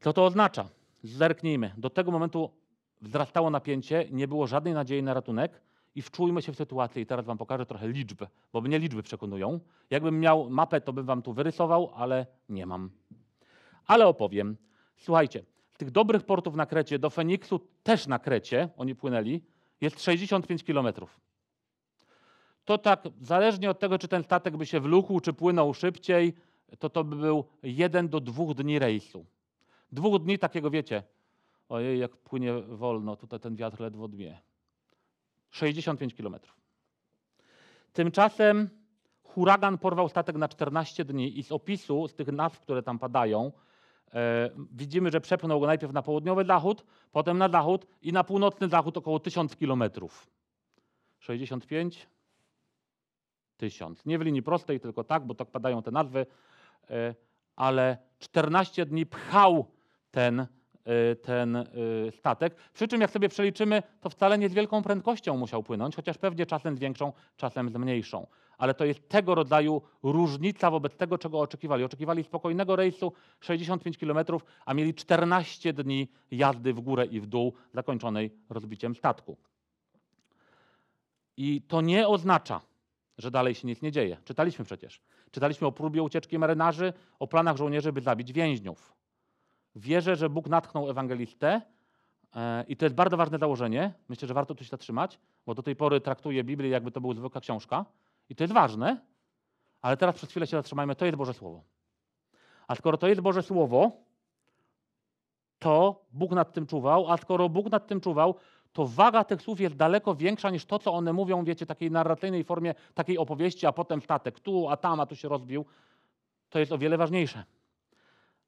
Co 0.00 0.12
to 0.12 0.24
oznacza? 0.24 0.68
Zerknijmy. 1.02 1.74
Do 1.76 1.90
tego 1.90 2.10
momentu 2.10 2.50
wzrastało 3.00 3.50
napięcie, 3.50 4.08
nie 4.10 4.28
było 4.28 4.46
żadnej 4.46 4.74
nadziei 4.74 5.02
na 5.02 5.14
ratunek 5.14 5.69
i 5.94 6.02
wczujmy 6.02 6.42
się 6.42 6.52
w 6.52 6.56
sytuację. 6.56 7.02
I 7.02 7.06
teraz 7.06 7.26
wam 7.26 7.38
pokażę 7.38 7.66
trochę 7.66 7.88
liczb, 7.88 8.22
bo 8.52 8.60
mnie 8.60 8.78
liczby 8.78 9.02
przekonują. 9.02 9.60
Jakbym 9.90 10.20
miał 10.20 10.50
mapę, 10.50 10.80
to 10.80 10.92
bym 10.92 11.06
wam 11.06 11.22
tu 11.22 11.32
wyrysował, 11.32 11.90
ale 11.94 12.26
nie 12.48 12.66
mam. 12.66 12.90
Ale 13.86 14.06
opowiem. 14.06 14.56
Słuchajcie, 14.96 15.44
tych 15.76 15.90
dobrych 15.90 16.22
portów 16.22 16.54
na 16.54 16.66
Krecie 16.66 16.98
do 16.98 17.10
Feniksu, 17.10 17.60
też 17.82 18.06
na 18.06 18.18
Krecie, 18.18 18.68
oni 18.76 18.94
płynęli, 18.94 19.42
jest 19.80 20.02
65 20.02 20.64
kilometrów. 20.64 21.20
To 22.64 22.78
tak, 22.78 23.04
zależnie 23.20 23.70
od 23.70 23.78
tego, 23.78 23.98
czy 23.98 24.08
ten 24.08 24.22
statek 24.22 24.56
by 24.56 24.66
się 24.66 24.80
wlókł, 24.80 25.20
czy 25.20 25.32
płynął 25.32 25.74
szybciej, 25.74 26.34
to 26.78 26.90
to 26.90 27.04
by 27.04 27.16
był 27.16 27.44
jeden 27.62 28.08
do 28.08 28.20
dwóch 28.20 28.54
dni 28.54 28.78
rejsu. 28.78 29.26
Dwóch 29.92 30.22
dni 30.22 30.38
takiego, 30.38 30.70
wiecie, 30.70 31.02
ojej, 31.68 31.98
jak 31.98 32.16
płynie 32.16 32.52
wolno, 32.60 33.16
tutaj 33.16 33.40
ten 33.40 33.56
wiatr 33.56 33.80
ledwo 33.80 34.08
dmie. 34.08 34.40
65 35.50 36.14
kilometrów. 36.14 36.60
Tymczasem 37.92 38.68
huragan 39.22 39.78
porwał 39.78 40.08
statek 40.08 40.36
na 40.36 40.48
14 40.48 41.04
dni 41.04 41.38
i 41.38 41.42
z 41.42 41.52
opisu, 41.52 42.08
z 42.08 42.14
tych 42.14 42.28
nazw, 42.28 42.60
które 42.60 42.82
tam 42.82 42.98
padają, 42.98 43.52
e, 44.14 44.50
widzimy, 44.72 45.10
że 45.10 45.20
przepchnął 45.20 45.60
go 45.60 45.66
najpierw 45.66 45.92
na 45.92 46.02
południowy 46.02 46.44
zachód, 46.44 46.84
potem 47.12 47.38
na 47.38 47.48
zachód 47.48 47.86
i 48.02 48.12
na 48.12 48.24
północny 48.24 48.68
zachód 48.68 48.96
około 48.96 49.20
1000 49.20 49.56
kilometrów. 49.56 50.26
65, 51.18 52.06
1000. 53.56 54.06
Nie 54.06 54.18
w 54.18 54.22
linii 54.22 54.42
prostej, 54.42 54.80
tylko 54.80 55.04
tak, 55.04 55.26
bo 55.26 55.34
tak 55.34 55.50
padają 55.50 55.82
te 55.82 55.90
nazwy, 55.90 56.26
e, 56.90 57.14
ale 57.56 57.98
14 58.18 58.86
dni 58.86 59.06
pchał 59.06 59.66
ten, 60.10 60.46
ten 61.22 61.56
e, 61.56 61.66
statek. 62.12 62.54
Przy 62.72 62.88
czym, 62.88 63.00
jak 63.00 63.10
sobie 63.10 63.28
przeliczymy, 63.28 63.82
to 64.00 64.10
wcale 64.10 64.38
nie 64.38 64.48
z 64.48 64.54
wielką 64.54 64.82
prędkością 64.82 65.36
musiał 65.36 65.62
płynąć, 65.62 65.96
chociaż 65.96 66.18
pewnie 66.18 66.46
czasem 66.46 66.76
z 66.76 66.80
większą, 66.80 67.12
czasem 67.36 67.70
z 67.70 67.76
mniejszą. 67.76 68.26
Ale 68.58 68.74
to 68.74 68.84
jest 68.84 69.08
tego 69.08 69.34
rodzaju 69.34 69.82
różnica 70.02 70.70
wobec 70.70 70.96
tego, 70.96 71.18
czego 71.18 71.40
oczekiwali. 71.40 71.84
Oczekiwali 71.84 72.24
spokojnego 72.24 72.76
rejsu 72.76 73.12
65 73.40 73.98
km, 73.98 74.18
a 74.66 74.74
mieli 74.74 74.94
14 74.94 75.72
dni 75.72 76.08
jazdy 76.30 76.74
w 76.74 76.80
górę 76.80 77.06
i 77.06 77.20
w 77.20 77.26
dół, 77.26 77.54
zakończonej 77.74 78.30
rozbiciem 78.50 78.94
statku. 78.94 79.36
I 81.36 81.62
to 81.62 81.80
nie 81.80 82.08
oznacza, 82.08 82.60
że 83.18 83.30
dalej 83.30 83.54
się 83.54 83.68
nic 83.68 83.82
nie 83.82 83.92
dzieje. 83.92 84.16
Czytaliśmy 84.24 84.64
przecież. 84.64 85.00
Czytaliśmy 85.30 85.66
o 85.66 85.72
próbie 85.72 86.02
ucieczki 86.02 86.38
marynarzy, 86.38 86.92
o 87.18 87.26
planach 87.26 87.56
żołnierzy, 87.56 87.92
by 87.92 88.00
zabić 88.00 88.32
więźniów. 88.32 88.99
Wierzę, 89.76 90.16
że 90.16 90.30
Bóg 90.30 90.48
natchnął 90.48 90.90
ewangelistę 90.90 91.60
e, 92.36 92.64
i 92.68 92.76
to 92.76 92.84
jest 92.84 92.94
bardzo 92.94 93.16
ważne 93.16 93.38
założenie. 93.38 93.92
Myślę, 94.08 94.28
że 94.28 94.34
warto 94.34 94.54
tu 94.54 94.64
się 94.64 94.70
zatrzymać, 94.70 95.18
bo 95.46 95.54
do 95.54 95.62
tej 95.62 95.76
pory 95.76 96.00
traktuje 96.00 96.44
Biblię, 96.44 96.70
jakby 96.70 96.90
to 96.90 97.00
była 97.00 97.14
zwykła 97.14 97.40
książka. 97.40 97.84
I 98.28 98.36
to 98.36 98.44
jest 98.44 98.54
ważne, 98.54 99.00
ale 99.82 99.96
teraz 99.96 100.14
przez 100.16 100.30
chwilę 100.30 100.46
się 100.46 100.56
zatrzymajmy. 100.56 100.96
To 100.96 101.04
jest 101.04 101.18
Boże 101.18 101.34
Słowo. 101.34 101.62
A 102.68 102.74
skoro 102.74 102.96
to 102.96 103.08
jest 103.08 103.20
Boże 103.20 103.42
Słowo, 103.42 103.92
to 105.58 106.04
Bóg 106.12 106.32
nad 106.32 106.52
tym 106.52 106.66
czuwał, 106.66 107.12
a 107.12 107.16
skoro 107.16 107.48
Bóg 107.48 107.70
nad 107.70 107.86
tym 107.86 108.00
czuwał, 108.00 108.34
to 108.72 108.86
waga 108.86 109.24
tych 109.24 109.42
słów 109.42 109.60
jest 109.60 109.76
daleko 109.76 110.14
większa 110.14 110.50
niż 110.50 110.64
to, 110.64 110.78
co 110.78 110.92
one 110.92 111.12
mówią, 111.12 111.44
wiecie, 111.44 111.66
takiej 111.66 111.90
narracyjnej 111.90 112.44
formie, 112.44 112.74
takiej 112.94 113.18
opowieści, 113.18 113.66
a 113.66 113.72
potem 113.72 114.02
statek 114.02 114.40
tu, 114.40 114.68
a 114.68 114.76
tam, 114.76 115.00
a 115.00 115.06
tu 115.06 115.16
się 115.16 115.28
rozbił. 115.28 115.64
To 116.50 116.58
jest 116.58 116.72
o 116.72 116.78
wiele 116.78 116.96
ważniejsze. 116.96 117.44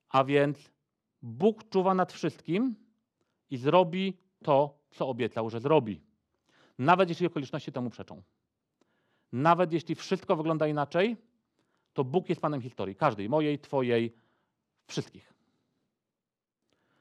A 0.08 0.24
więc 0.24 0.71
Bóg 1.22 1.68
czuwa 1.68 1.94
nad 1.94 2.12
wszystkim 2.12 2.74
i 3.50 3.56
zrobi 3.56 4.18
to, 4.44 4.78
co 4.90 5.08
obiecał, 5.08 5.50
że 5.50 5.60
zrobi. 5.60 6.00
Nawet 6.78 7.08
jeśli 7.08 7.26
okoliczności 7.26 7.72
temu 7.72 7.90
przeczą. 7.90 8.22
Nawet 9.32 9.72
jeśli 9.72 9.94
wszystko 9.94 10.36
wygląda 10.36 10.66
inaczej, 10.66 11.16
to 11.92 12.04
Bóg 12.04 12.28
jest 12.28 12.40
Panem 12.40 12.60
historii. 12.60 12.96
Każdej, 12.96 13.28
mojej, 13.28 13.58
Twojej, 13.58 14.14
wszystkich. 14.86 15.32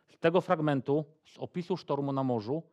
Z 0.09 0.19
tego 0.19 0.41
fragmentu, 0.41 1.05
z 1.25 1.37
opisu 1.37 1.77
sztormu 1.77 2.11
na 2.11 2.23
morzu, 2.23 2.63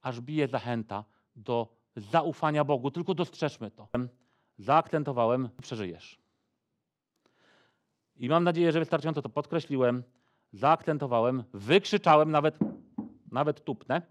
aż 0.00 0.20
bije 0.20 0.48
zachęta 0.48 1.04
do 1.36 1.68
zaufania 1.96 2.64
Bogu. 2.64 2.90
Tylko 2.90 3.14
dostrzeżmy 3.14 3.70
to. 3.70 3.88
Zaakcentowałem, 4.58 5.48
przeżyjesz. 5.62 6.18
I 8.16 8.28
mam 8.28 8.44
nadzieję, 8.44 8.72
że 8.72 8.78
wystarczająco 8.78 9.22
to 9.22 9.28
podkreśliłem, 9.28 10.02
zaakcentowałem, 10.54 11.44
wykrzyczałem, 11.52 12.30
nawet, 12.30 12.58
nawet 13.32 13.64
tupnę, 13.64 14.02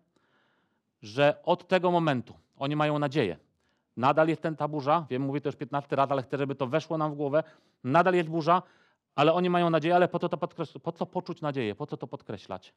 że 1.01 1.39
od 1.43 1.67
tego 1.67 1.91
momentu 1.91 2.33
oni 2.57 2.75
mają 2.75 2.99
nadzieję. 2.99 3.37
Nadal 3.97 4.27
jest 4.27 4.41
ten 4.41 4.55
ta 4.55 4.67
burza, 4.67 5.05
wiem, 5.09 5.21
mówię 5.21 5.41
to 5.41 5.49
już 5.49 5.55
15 5.55 5.95
raz, 5.95 6.11
ale 6.11 6.23
chcę, 6.23 6.37
żeby 6.37 6.55
to 6.55 6.67
weszło 6.67 6.97
nam 6.97 7.11
w 7.11 7.15
głowę. 7.15 7.43
Nadal 7.83 8.13
jest 8.13 8.29
burza, 8.29 8.61
ale 9.15 9.33
oni 9.33 9.49
mają 9.49 9.69
nadzieję, 9.69 9.95
ale 9.95 10.07
po 10.07 10.19
co 10.19 10.29
to 10.29 10.37
podkreślać? 10.37 10.83
Po 10.83 10.91
co 10.91 11.05
poczuć 11.05 11.41
nadzieję? 11.41 11.75
Po 11.75 11.87
co 11.87 11.97
to 11.97 12.07
podkreślać? 12.07 12.73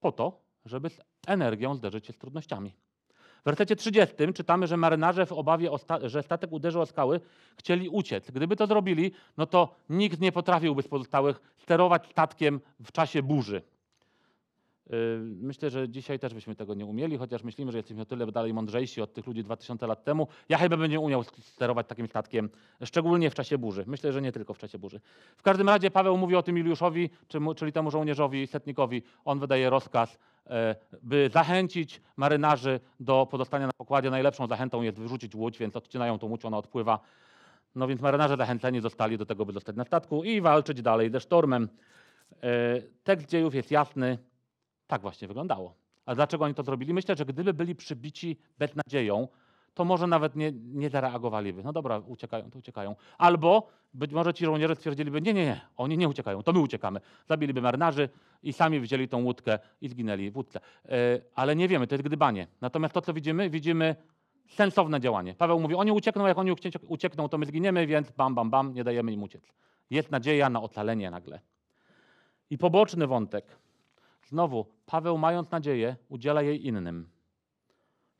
Po 0.00 0.12
to, 0.12 0.40
żeby 0.64 0.90
z 0.90 1.00
energią 1.26 1.74
zderzyć 1.74 2.06
się 2.06 2.12
z 2.12 2.18
trudnościami. 2.18 2.74
W 3.40 3.44
wersecie 3.44 3.76
30 3.76 4.14
czytamy, 4.34 4.66
że 4.66 4.76
marynarze 4.76 5.26
w 5.26 5.32
obawie, 5.32 5.70
że 6.02 6.22
statek 6.22 6.52
uderzył 6.52 6.80
o 6.80 6.86
skały, 6.86 7.20
chcieli 7.56 7.88
uciec. 7.88 8.30
Gdyby 8.30 8.56
to 8.56 8.66
zrobili, 8.66 9.12
no 9.36 9.46
to 9.46 9.74
nikt 9.88 10.20
nie 10.20 10.32
potrafiłby 10.32 10.82
z 10.82 10.88
pozostałych 10.88 11.40
sterować 11.58 12.06
statkiem 12.10 12.60
w 12.80 12.92
czasie 12.92 13.22
burzy. 13.22 13.62
Yy, 14.90 14.96
myślę, 15.20 15.70
że 15.70 15.88
dzisiaj 15.88 16.18
też 16.18 16.34
byśmy 16.34 16.54
tego 16.54 16.74
nie 16.74 16.86
umieli, 16.86 17.18
chociaż 17.18 17.42
myślimy, 17.42 17.72
że 17.72 17.78
jesteśmy 17.78 18.02
o 18.02 18.04
tyle 18.04 18.26
dalej 18.26 18.54
mądrzejsi 18.54 19.02
od 19.02 19.12
tych 19.12 19.26
ludzi 19.26 19.44
2000 19.44 19.86
lat 19.86 20.04
temu. 20.04 20.28
Ja 20.48 20.58
chyba 20.58 20.76
bym 20.76 20.90
nie 20.90 21.00
umiał 21.00 21.24
sterować 21.24 21.86
takim 21.86 22.06
statkiem, 22.06 22.50
szczególnie 22.84 23.30
w 23.30 23.34
czasie 23.34 23.58
burzy. 23.58 23.84
Myślę, 23.86 24.12
że 24.12 24.22
nie 24.22 24.32
tylko 24.32 24.54
w 24.54 24.58
czasie 24.58 24.78
burzy. 24.78 25.00
W 25.36 25.42
każdym 25.42 25.68
razie 25.68 25.90
Paweł 25.90 26.16
mówi 26.16 26.36
o 26.36 26.42
tym 26.42 26.56
Juliuszowi, 26.56 27.10
czyli 27.56 27.72
temu 27.72 27.90
żołnierzowi, 27.90 28.46
setnikowi. 28.46 29.02
On 29.24 29.38
wydaje 29.38 29.70
rozkaz, 29.70 30.18
e, 30.46 30.76
by 31.02 31.30
zachęcić 31.32 32.00
marynarzy 32.16 32.80
do 33.00 33.26
pozostania 33.30 33.66
na 33.66 33.72
pokładzie. 33.76 34.10
Najlepszą 34.10 34.46
zachętą 34.46 34.82
jest 34.82 34.98
wyrzucić 34.98 35.34
łódź, 35.34 35.58
więc 35.58 35.76
odcinają 35.76 36.18
tą 36.18 36.26
łódź, 36.26 36.44
ona 36.44 36.58
odpływa. 36.58 37.00
No 37.74 37.86
więc 37.86 38.00
marynarze 38.00 38.36
zachęceni 38.36 38.80
zostali 38.80 39.18
do 39.18 39.26
tego, 39.26 39.46
by 39.46 39.52
zostać 39.52 39.76
na 39.76 39.84
statku 39.84 40.24
i 40.24 40.40
walczyć 40.40 40.82
dalej 40.82 41.10
ze 41.10 41.20
sztormem. 41.20 41.68
E, 42.42 42.82
tekst 43.04 43.28
dziejów 43.28 43.54
jest 43.54 43.70
jasny. 43.70 44.18
Tak 44.88 45.02
właśnie 45.02 45.28
wyglądało. 45.28 45.74
A 46.06 46.14
dlaczego 46.14 46.44
oni 46.44 46.54
to 46.54 46.62
zrobili? 46.62 46.94
Myślę, 46.94 47.16
że 47.16 47.24
gdyby 47.24 47.54
byli 47.54 47.74
przybici 47.74 48.36
beznadzieją, 48.58 49.28
to 49.74 49.84
może 49.84 50.06
nawet 50.06 50.36
nie, 50.36 50.52
nie 50.52 50.90
zareagowaliby. 50.90 51.62
No 51.62 51.72
dobra, 51.72 51.98
uciekają, 51.98 52.50
to 52.50 52.58
uciekają. 52.58 52.96
Albo 53.18 53.68
być 53.94 54.12
może 54.12 54.34
ci 54.34 54.44
żołnierze 54.44 54.76
stwierdziliby, 54.76 55.20
nie, 55.20 55.34
nie, 55.34 55.44
nie, 55.44 55.60
oni 55.76 55.98
nie 55.98 56.08
uciekają, 56.08 56.42
to 56.42 56.52
my 56.52 56.58
uciekamy. 56.58 57.00
Zabiliby 57.28 57.62
marynarzy 57.62 58.08
i 58.42 58.52
sami 58.52 58.80
wzięli 58.80 59.08
tą 59.08 59.24
łódkę 59.24 59.58
i 59.80 59.88
zginęli 59.88 60.30
w 60.30 60.36
łódce. 60.36 60.60
Yy, 60.84 60.90
ale 61.34 61.56
nie 61.56 61.68
wiemy, 61.68 61.86
to 61.86 61.94
jest 61.94 62.04
gdybanie. 62.04 62.46
Natomiast 62.60 62.94
to, 62.94 63.00
co 63.00 63.14
widzimy, 63.14 63.50
widzimy 63.50 63.96
sensowne 64.48 65.00
działanie. 65.00 65.34
Paweł 65.34 65.60
mówi, 65.60 65.74
oni 65.74 65.92
uciekną, 65.92 66.26
jak 66.26 66.38
oni 66.38 66.52
uciekną, 66.88 67.28
to 67.28 67.38
my 67.38 67.46
zginiemy, 67.46 67.86
więc 67.86 68.10
bam, 68.10 68.34
bam, 68.34 68.50
bam, 68.50 68.74
nie 68.74 68.84
dajemy 68.84 69.12
im 69.12 69.22
uciec. 69.22 69.52
Jest 69.90 70.10
nadzieja 70.10 70.50
na 70.50 70.62
ocalenie 70.62 71.10
nagle. 71.10 71.40
I 72.50 72.58
poboczny 72.58 73.06
wątek. 73.06 73.56
Znowu, 74.28 74.66
Paweł, 74.86 75.18
mając 75.18 75.50
nadzieję, 75.50 75.96
udziela 76.08 76.42
jej 76.42 76.66
innym. 76.66 77.08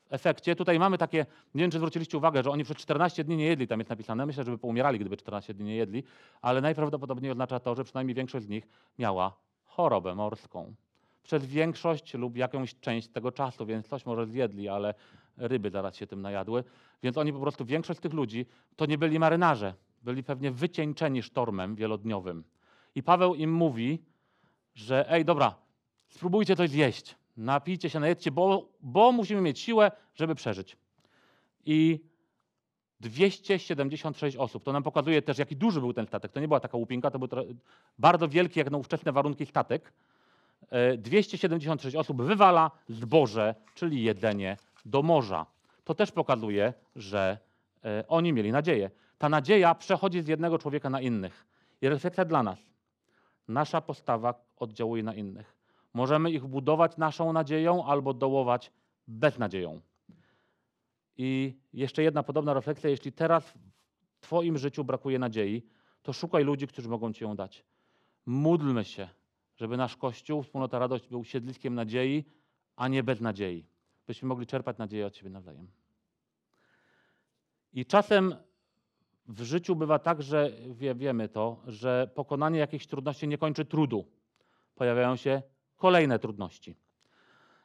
W 0.06 0.12
efekcie 0.12 0.56
tutaj 0.56 0.78
mamy 0.78 0.98
takie, 0.98 1.26
nie 1.54 1.62
wiem, 1.62 1.70
czy 1.70 1.78
zwróciliście 1.78 2.18
uwagę, 2.18 2.42
że 2.42 2.50
oni 2.50 2.64
przez 2.64 2.76
14 2.76 3.24
dni 3.24 3.36
nie 3.36 3.44
jedli, 3.44 3.66
tam 3.66 3.80
jest 3.80 3.90
napisane. 3.90 4.26
Myślę, 4.26 4.44
żeby 4.44 4.58
poumierali, 4.58 4.98
gdyby 4.98 5.16
14 5.16 5.54
dni 5.54 5.64
nie 5.64 5.76
jedli, 5.76 6.02
ale 6.42 6.60
najprawdopodobniej 6.60 7.32
oznacza 7.32 7.60
to, 7.60 7.74
że 7.74 7.84
przynajmniej 7.84 8.14
większość 8.14 8.46
z 8.46 8.48
nich 8.48 8.68
miała 8.98 9.36
chorobę 9.64 10.14
morską. 10.14 10.74
Przez 11.22 11.46
większość 11.46 12.14
lub 12.14 12.36
jakąś 12.36 12.80
część 12.80 13.08
tego 13.08 13.32
czasu, 13.32 13.66
więc 13.66 13.88
coś 13.88 14.06
może 14.06 14.26
zjedli, 14.26 14.68
ale 14.68 14.94
ryby 15.36 15.70
zaraz 15.70 15.96
się 15.96 16.06
tym 16.06 16.22
najadły. 16.22 16.64
Więc 17.02 17.18
oni 17.18 17.32
po 17.32 17.40
prostu, 17.40 17.64
większość 17.64 18.00
tych 18.00 18.12
ludzi 18.12 18.46
to 18.76 18.86
nie 18.86 18.98
byli 18.98 19.18
marynarze, 19.18 19.74
byli 20.02 20.22
pewnie 20.22 20.50
wycieńczeni 20.50 21.22
sztormem 21.22 21.74
wielodniowym. 21.74 22.44
I 22.94 23.02
Paweł 23.02 23.34
im 23.34 23.52
mówi, 23.52 24.02
że 24.74 25.12
ej, 25.12 25.24
dobra, 25.24 25.67
spróbujcie 26.08 26.56
coś 26.56 26.70
zjeść, 26.70 27.16
napijcie 27.36 27.90
się, 27.90 28.00
najedzcie, 28.00 28.30
bo, 28.30 28.68
bo 28.80 29.12
musimy 29.12 29.40
mieć 29.40 29.60
siłę, 29.60 29.90
żeby 30.14 30.34
przeżyć. 30.34 30.76
I 31.64 32.00
276 33.00 34.36
osób. 34.36 34.64
To 34.64 34.72
nam 34.72 34.82
pokazuje 34.82 35.22
też, 35.22 35.38
jaki 35.38 35.56
duży 35.56 35.80
był 35.80 35.92
ten 35.92 36.06
statek. 36.06 36.32
To 36.32 36.40
nie 36.40 36.48
była 36.48 36.60
taka 36.60 36.76
łupinka, 36.76 37.10
to 37.10 37.18
był 37.18 37.28
bardzo 37.98 38.28
wielki, 38.28 38.58
jak 38.58 38.70
na 38.70 38.78
ówczesne 38.78 39.12
warunki 39.12 39.46
statek. 39.46 39.92
276 40.98 41.96
e, 41.96 41.98
osób 41.98 42.22
wywala 42.22 42.70
zboże, 42.88 43.54
czyli 43.74 44.02
jedzenie 44.02 44.56
do 44.84 45.02
morza. 45.02 45.46
To 45.84 45.94
też 45.94 46.12
pokazuje, 46.12 46.74
że 46.96 47.38
e, 47.84 48.04
oni 48.08 48.32
mieli 48.32 48.52
nadzieję. 48.52 48.90
Ta 49.18 49.28
nadzieja 49.28 49.74
przechodzi 49.74 50.22
z 50.22 50.28
jednego 50.28 50.58
człowieka 50.58 50.90
na 50.90 51.00
innych. 51.00 51.46
I 51.82 51.88
refleksja 51.88 52.24
dla 52.24 52.42
nas. 52.42 52.58
Nasza 53.48 53.80
postawa 53.80 54.34
oddziałuje 54.56 55.02
na 55.02 55.14
innych. 55.14 55.57
Możemy 55.98 56.30
ich 56.30 56.46
budować 56.46 56.96
naszą 56.96 57.32
nadzieją 57.32 57.84
albo 57.84 58.14
dołować 58.14 58.72
beznadzieją. 59.08 59.80
I 61.16 61.58
jeszcze 61.72 62.02
jedna 62.02 62.22
podobna 62.22 62.54
refleksja. 62.54 62.90
Jeśli 62.90 63.12
teraz 63.12 63.54
w 64.14 64.20
Twoim 64.20 64.58
życiu 64.58 64.84
brakuje 64.84 65.18
nadziei, 65.18 65.62
to 66.02 66.12
szukaj 66.12 66.44
ludzi, 66.44 66.66
którzy 66.66 66.88
mogą 66.88 67.12
Ci 67.12 67.24
ją 67.24 67.36
dać. 67.36 67.64
Módlmy 68.26 68.84
się, 68.84 69.08
żeby 69.56 69.76
nasz 69.76 69.96
Kościół, 69.96 70.42
wspólnota 70.42 70.78
radość 70.78 71.08
był 71.08 71.24
siedliskiem 71.24 71.74
nadziei, 71.74 72.24
a 72.76 72.88
nie 72.88 73.02
beznadziei. 73.02 73.66
Byśmy 74.06 74.28
mogli 74.28 74.46
czerpać 74.46 74.78
nadzieję 74.78 75.06
od 75.06 75.16
siebie 75.16 75.30
nawzajem. 75.30 75.68
I 77.72 77.86
czasem 77.86 78.34
w 79.28 79.42
życiu 79.42 79.76
bywa 79.76 79.98
tak, 79.98 80.22
że 80.22 80.52
wie, 80.68 80.94
wiemy 80.94 81.28
to, 81.28 81.62
że 81.66 82.10
pokonanie 82.14 82.58
jakichś 82.58 82.86
trudności 82.86 83.28
nie 83.28 83.38
kończy 83.38 83.64
trudu 83.64 84.04
pojawiają 84.74 85.16
się 85.16 85.42
kolejne 85.78 86.18
trudności. 86.18 86.76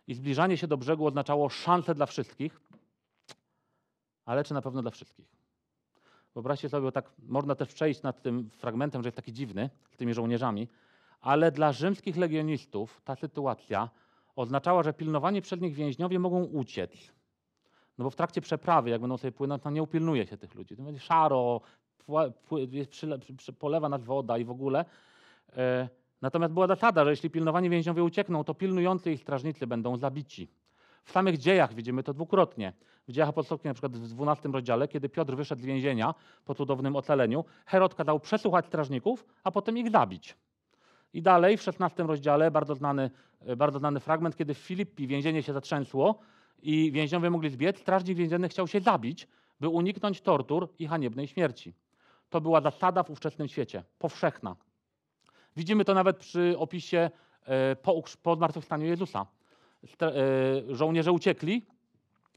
I 0.08 0.14
zbliżanie 0.14 0.58
się 0.58 0.68
do 0.68 0.78
brzegu 0.78 1.08
oznaczało 1.08 1.50
szansę 1.50 1.96
dla 1.96 2.06
wszystkich, 2.06 2.62
ale 4.26 4.44
czy 4.44 4.54
na 4.54 4.62
pewno 4.62 4.82
dla 4.82 4.92
wszystkich? 4.92 5.34
Wyobraźcie 6.34 6.70
sobie, 6.70 6.92
tak 6.92 7.12
można 7.20 7.56
też 7.56 7.74
przejść 7.74 8.02
nad 8.02 8.22
tym 8.22 8.50
fragmentem, 8.50 9.04
że 9.04 9.08
jest 9.08 9.16
taki 9.16 9.34
dziwny, 9.34 9.70
z 9.92 9.98
tymi 9.98 10.14
żołnierzami, 10.14 10.68
ale 11.22 11.52
dla 11.52 11.72
rzymskich 11.72 12.18
legionistów 12.18 13.02
ta 13.04 13.16
sytuacja 13.16 13.90
oznaczała, 14.36 14.84
że 14.84 14.94
pilnowani 14.94 15.42
przez 15.42 15.62
nich 15.62 15.74
więźniowie 15.74 16.20
mogą 16.20 16.44
uciec. 16.44 16.92
No 17.98 18.04
bo 18.04 18.10
w 18.10 18.16
trakcie 18.16 18.42
przeprawy, 18.42 18.90
jak 18.90 19.02
będą 19.02 19.18
sobie 19.18 19.32
płynąć, 19.32 19.64
to 19.64 19.70
nie 19.70 19.84
upilnuje 19.84 20.28
się 20.28 20.38
tych 20.38 20.56
ludzi. 20.56 20.76
To 20.78 20.84
będzie 20.84 21.00
szaro, 21.00 21.62
polewa 23.60 23.90
nas 23.90 24.04
woda 24.04 24.38
i 24.38 24.46
w 24.46 24.52
ogóle. 24.52 24.86
Natomiast 26.24 26.54
była 26.54 26.68
zasada, 26.68 27.04
że 27.04 27.10
jeśli 27.10 27.30
pilnowani 27.30 27.70
więźniowie 27.70 28.04
uciekną, 28.04 28.44
to 28.44 28.54
pilnujący 28.54 29.12
ich 29.12 29.22
strażnicy 29.22 29.68
będą 29.68 29.98
zabici. 29.98 30.48
W 31.04 31.12
samych 31.12 31.38
dziejach 31.38 31.74
widzimy 31.74 32.04
to 32.04 32.14
dwukrotnie. 32.14 32.74
W 33.08 33.12
dziejach 33.12 33.30
apostolskich, 33.30 33.66
na 33.66 33.74
przykład 33.74 33.98
w 33.98 34.08
12 34.08 34.50
rozdziale, 34.50 34.88
kiedy 34.88 35.10
Piotr 35.10 35.36
wyszedł 35.36 35.62
z 35.62 35.66
więzienia 35.66 36.14
po 36.46 36.56
cudownym 36.56 36.96
ocaleniu, 36.96 37.46
Herod 37.66 37.96
kazał 37.96 38.20
przesłuchać 38.20 38.66
strażników, 38.66 39.26
a 39.44 39.52
potem 39.52 39.78
ich 39.78 39.92
zabić. 39.92 40.36
I 41.14 41.22
dalej 41.22 41.58
w 41.58 41.62
16 41.62 42.04
rozdziale, 42.04 42.52
bardzo 42.52 42.76
znany, 42.76 43.12
e, 43.46 43.56
bardzo 43.56 43.80
znany 43.80 44.00
fragment, 44.00 44.36
kiedy 44.36 44.54
w 44.54 44.58
Filippi 44.58 45.08
więzienie 45.08 45.44
się 45.44 45.54
zatrzęsło 45.54 46.20
i 46.62 46.92
więźniowie 46.92 47.30
mogli 47.30 47.50
zbiec, 47.50 47.80
strażnik 47.80 48.18
więzienny 48.18 48.50
chciał 48.50 48.68
się 48.68 48.80
zabić, 48.80 49.28
by 49.60 49.70
uniknąć 49.70 50.22
tortur 50.22 50.70
i 50.80 50.88
haniebnej 50.88 51.28
śmierci. 51.28 51.74
To 52.30 52.42
była 52.42 52.62
zasada 52.62 53.04
w 53.04 53.10
ówczesnym 53.10 53.48
świecie, 53.48 53.84
powszechna. 54.00 54.56
Widzimy 55.58 55.86
to 55.86 55.94
nawet 55.94 56.18
przy 56.18 56.56
opisie 56.58 57.10
e, 57.46 57.76
po, 58.24 58.36
zmartwychwstaniu 58.36 58.86
Jezusa. 58.86 59.26
E, 60.02 60.76
Żołnierze 60.76 61.12
uciekli 61.12 61.66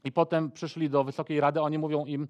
i 0.03 0.11
potem 0.11 0.51
przyszli 0.51 0.89
do 0.89 1.03
Wysokiej 1.03 1.39
Rady, 1.39 1.61
oni 1.61 1.77
mówią 1.77 2.05
im, 2.05 2.27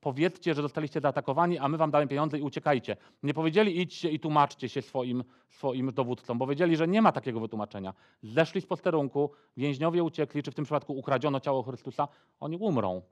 powiedzcie, 0.00 0.54
że 0.54 0.62
zostaliście 0.62 1.00
zaatakowani, 1.00 1.58
a 1.58 1.68
my 1.68 1.76
wam 1.76 1.90
damy 1.90 2.06
pieniądze 2.06 2.38
i 2.38 2.42
uciekajcie. 2.42 2.96
Nie 3.22 3.34
powiedzieli 3.34 3.80
idźcie 3.80 4.10
i 4.10 4.20
tłumaczcie 4.20 4.68
się 4.68 4.82
swoim, 4.82 5.24
swoim 5.48 5.92
dowódcom, 5.92 6.38
bo 6.38 6.46
wiedzieli, 6.46 6.76
że 6.76 6.88
nie 6.88 7.02
ma 7.02 7.12
takiego 7.12 7.40
wytłumaczenia. 7.40 7.94
Zeszli 8.22 8.60
z 8.60 8.66
posterunku, 8.66 9.30
więźniowie 9.56 10.02
uciekli, 10.02 10.42
czy 10.42 10.50
w 10.50 10.54
tym 10.54 10.64
przypadku 10.64 10.98
ukradziono 10.98 11.40
ciało 11.40 11.62
Chrystusa, 11.62 12.08
oni 12.40 12.56
umrą. 12.56 13.02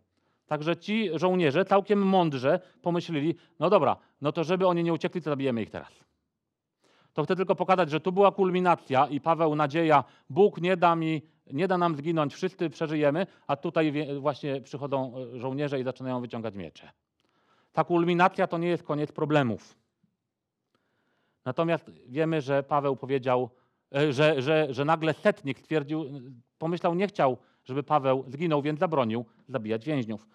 Także 0.47 0.77
ci 0.77 1.11
żołnierze 1.15 1.65
całkiem 1.65 2.07
mądrze 2.07 2.61
pomyśleli, 2.83 3.35
no 3.61 3.71
dobra, 3.71 3.97
no 4.21 4.33
to 4.33 4.45
żeby 4.45 4.67
oni 4.67 4.85
nie 4.85 4.93
uciekli, 4.93 5.23
to 5.23 5.31
zabijemy 5.31 5.63
ich 5.63 5.71
teraz. 5.71 6.12
To 7.14 7.25
chcę 7.25 7.37
tylko 7.37 7.55
pokazać, 7.55 7.90
że 7.90 8.01
tu 8.01 8.12
była 8.12 8.33
kulminacja 8.33 9.07
i 9.07 9.20
Paweł 9.20 9.55
nadzieja, 9.55 10.05
Bóg 10.31 10.61
nie 10.61 10.77
da 10.77 10.96
mi, 10.96 11.22
nie 11.53 11.68
da 11.68 11.79
nam 11.79 11.96
zginąć, 11.96 12.35
wszyscy 12.35 12.70
przeżyjemy, 12.70 13.27
a 13.46 13.57
tutaj 13.57 13.92
właśnie 14.20 14.61
przychodzą 14.61 15.14
e, 15.16 15.38
żołnierze 15.38 15.81
i 15.81 15.85
zaczynają 15.85 16.20
wyciągać 16.20 16.55
miecze. 16.55 16.90
Ta 17.72 17.85
kulminacja 17.85 18.46
to 18.46 18.59
nie 18.59 18.68
jest 18.68 18.83
koniec 18.83 19.12
problemów. 19.12 19.79
Natomiast 21.44 21.90
wiemy, 22.07 22.40
że 22.40 22.62
Paweł 22.62 22.96
powiedział, 22.96 23.51
e, 23.94 24.12
że, 24.12 24.42
że, 24.42 24.66
że 24.70 24.85
nagle 24.85 25.14
setnik 25.14 25.59
stwierdził, 25.59 26.05
pomyślał, 26.59 26.94
nie 26.94 27.07
chciał, 27.07 27.37
żeby 27.64 27.83
Paweł 27.83 28.25
zginął, 28.29 28.62
więc 28.62 28.81
zabronił 28.81 29.25
zabijać 29.48 29.85
więźniów. 29.85 30.27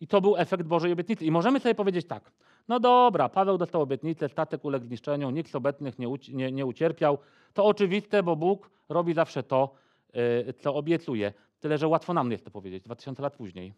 I 0.00 0.06
to 0.06 0.20
był 0.20 0.36
efekt 0.36 0.66
Bożej 0.66 0.92
obietnicy. 0.92 1.24
I 1.24 1.30
możemy 1.30 1.60
sobie 1.60 1.74
powiedzieć 1.74 2.06
tak, 2.06 2.32
no 2.68 2.80
dobra, 2.80 3.28
Paweł 3.28 3.58
dostał 3.58 3.82
obietnicę, 3.82 4.28
statek 4.28 4.64
uległ 4.64 4.86
zniszczeniu, 4.86 5.30
nikt 5.30 5.50
z 5.50 5.54
obecnych 5.54 5.98
nie, 5.98 6.08
uci- 6.08 6.34
nie, 6.34 6.52
nie 6.52 6.66
ucierpiał. 6.66 7.18
To 7.54 7.64
oczywiste, 7.64 8.22
bo 8.22 8.36
Bóg 8.36 8.70
robi 8.88 9.14
zawsze 9.14 9.42
to, 9.42 9.74
yy, 10.14 10.54
co 10.58 10.74
obiecuje. 10.74 11.32
Tyle, 11.60 11.78
że 11.78 11.88
łatwo 11.88 12.14
nam 12.14 12.30
jest 12.30 12.44
to 12.44 12.50
powiedzieć, 12.50 12.84
2000 12.84 13.22
lat 13.22 13.36
później. 13.36 13.74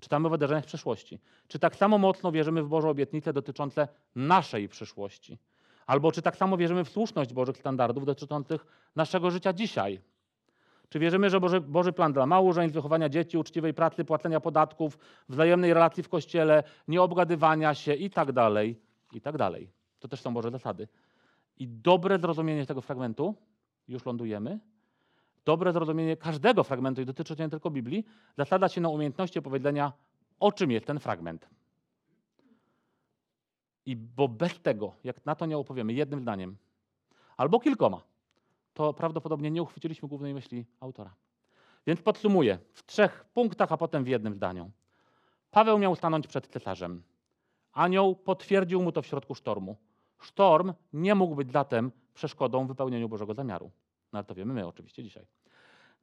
Czytamy 0.00 0.26
o 0.26 0.30
wydarzeniach 0.30 0.64
przeszłości. 0.64 1.18
Czy 1.48 1.58
tak 1.58 1.76
samo 1.76 1.98
mocno 1.98 2.32
wierzymy 2.32 2.62
w 2.62 2.68
Boże 2.68 2.88
obietnice 2.88 3.32
dotyczące 3.32 3.88
naszej 4.16 4.68
przyszłości? 4.68 5.38
Albo 5.86 6.12
czy 6.12 6.22
tak 6.22 6.36
samo 6.36 6.56
wierzymy 6.56 6.84
w 6.84 6.88
słuszność 6.88 7.32
Bożych 7.32 7.56
standardów 7.56 8.04
dotyczących 8.04 8.66
naszego 8.96 9.30
życia 9.30 9.52
dzisiaj? 9.52 10.00
Czy 10.92 10.98
wierzymy, 10.98 11.30
że 11.30 11.40
Boży, 11.40 11.60
Boży 11.60 11.92
plan 11.92 12.12
dla 12.12 12.26
małżeństw, 12.26 12.74
wychowania 12.74 13.08
dzieci, 13.08 13.38
uczciwej 13.38 13.74
pracy, 13.74 14.04
płacenia 14.04 14.40
podatków, 14.40 14.98
wzajemnej 15.28 15.74
relacji 15.74 16.02
w 16.02 16.08
kościele, 16.08 16.62
nieobgadywania 16.88 17.74
się 17.74 17.94
i 17.94 18.10
tak 18.10 18.32
dalej, 18.32 18.80
i 19.12 19.20
tak 19.20 19.36
dalej. 19.36 19.70
To 20.00 20.08
też 20.08 20.20
są 20.20 20.34
Boże 20.34 20.50
zasady. 20.50 20.88
I 21.58 21.68
dobre 21.68 22.18
zrozumienie 22.18 22.66
tego 22.66 22.80
fragmentu, 22.80 23.34
już 23.88 24.06
lądujemy, 24.06 24.58
dobre 25.44 25.72
zrozumienie 25.72 26.16
każdego 26.16 26.64
fragmentu 26.64 27.02
i 27.02 27.04
dotyczy 27.04 27.36
to 27.36 27.42
nie 27.42 27.48
tylko 27.48 27.70
Biblii, 27.70 28.04
zasada 28.36 28.68
się 28.68 28.80
na 28.80 28.88
umiejętności 28.88 29.38
opowiedzenia, 29.38 29.92
o 30.40 30.52
czym 30.52 30.70
jest 30.70 30.86
ten 30.86 30.98
fragment. 30.98 31.48
I 33.86 33.96
bo 33.96 34.28
bez 34.28 34.60
tego, 34.60 34.92
jak 35.04 35.26
na 35.26 35.34
to 35.34 35.46
nie 35.46 35.58
opowiemy 35.58 35.92
jednym 35.92 36.20
zdaniem, 36.20 36.56
albo 37.36 37.60
kilkoma, 37.60 38.11
to 38.74 38.94
prawdopodobnie 38.94 39.50
nie 39.50 39.62
uchwyciliśmy 39.62 40.08
głównej 40.08 40.34
myśli 40.34 40.66
autora. 40.80 41.14
Więc 41.86 42.02
podsumuję 42.02 42.58
w 42.72 42.86
trzech 42.86 43.24
punktach, 43.34 43.72
a 43.72 43.76
potem 43.76 44.04
w 44.04 44.08
jednym 44.08 44.34
zdaniu. 44.34 44.70
Paweł 45.50 45.78
miał 45.78 45.96
stanąć 45.96 46.26
przed 46.26 46.46
cesarzem. 46.46 47.02
Anioł 47.72 48.16
potwierdził 48.16 48.82
mu 48.82 48.92
to 48.92 49.02
w 49.02 49.06
środku 49.06 49.34
sztormu. 49.34 49.76
Sztorm 50.20 50.72
nie 50.92 51.14
mógł 51.14 51.34
być 51.34 51.52
zatem 51.52 51.92
przeszkodą 52.14 52.64
w 52.64 52.68
wypełnieniu 52.68 53.08
Bożego 53.08 53.34
zamiaru. 53.34 53.70
No 54.12 54.18
ale 54.18 54.24
to 54.24 54.34
wiemy 54.34 54.54
my 54.54 54.66
oczywiście 54.66 55.02
dzisiaj. 55.02 55.26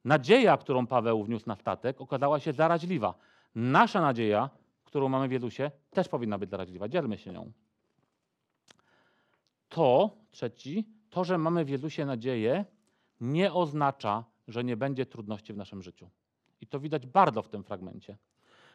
Nadzieja, 0.04 0.56
którą 0.56 0.86
Paweł 0.86 1.24
wniósł 1.24 1.44
na 1.46 1.56
statek, 1.56 2.00
okazała 2.00 2.40
się 2.40 2.52
zaraźliwa. 2.52 3.14
Nasza 3.54 4.00
nadzieja, 4.00 4.50
którą 4.84 5.08
mamy 5.08 5.28
w 5.28 5.32
Jezusie, 5.32 5.70
też 5.90 6.08
powinna 6.08 6.38
być 6.38 6.50
zaraźliwa. 6.50 6.88
Dzielmy 6.88 7.18
się 7.18 7.32
nią. 7.32 7.52
To, 9.68 10.10
trzeci, 10.30 10.88
to, 11.10 11.24
że 11.24 11.38
mamy 11.38 11.64
w 11.64 11.68
Jezusie 11.68 12.06
nadzieję, 12.06 12.64
nie 13.20 13.52
oznacza, 13.52 14.24
że 14.48 14.64
nie 14.64 14.76
będzie 14.76 15.06
trudności 15.06 15.52
w 15.52 15.56
naszym 15.56 15.82
życiu. 15.82 16.10
I 16.60 16.66
to 16.66 16.80
widać 16.80 17.06
bardzo 17.06 17.42
w 17.42 17.48
tym 17.48 17.64
fragmencie. 17.64 18.16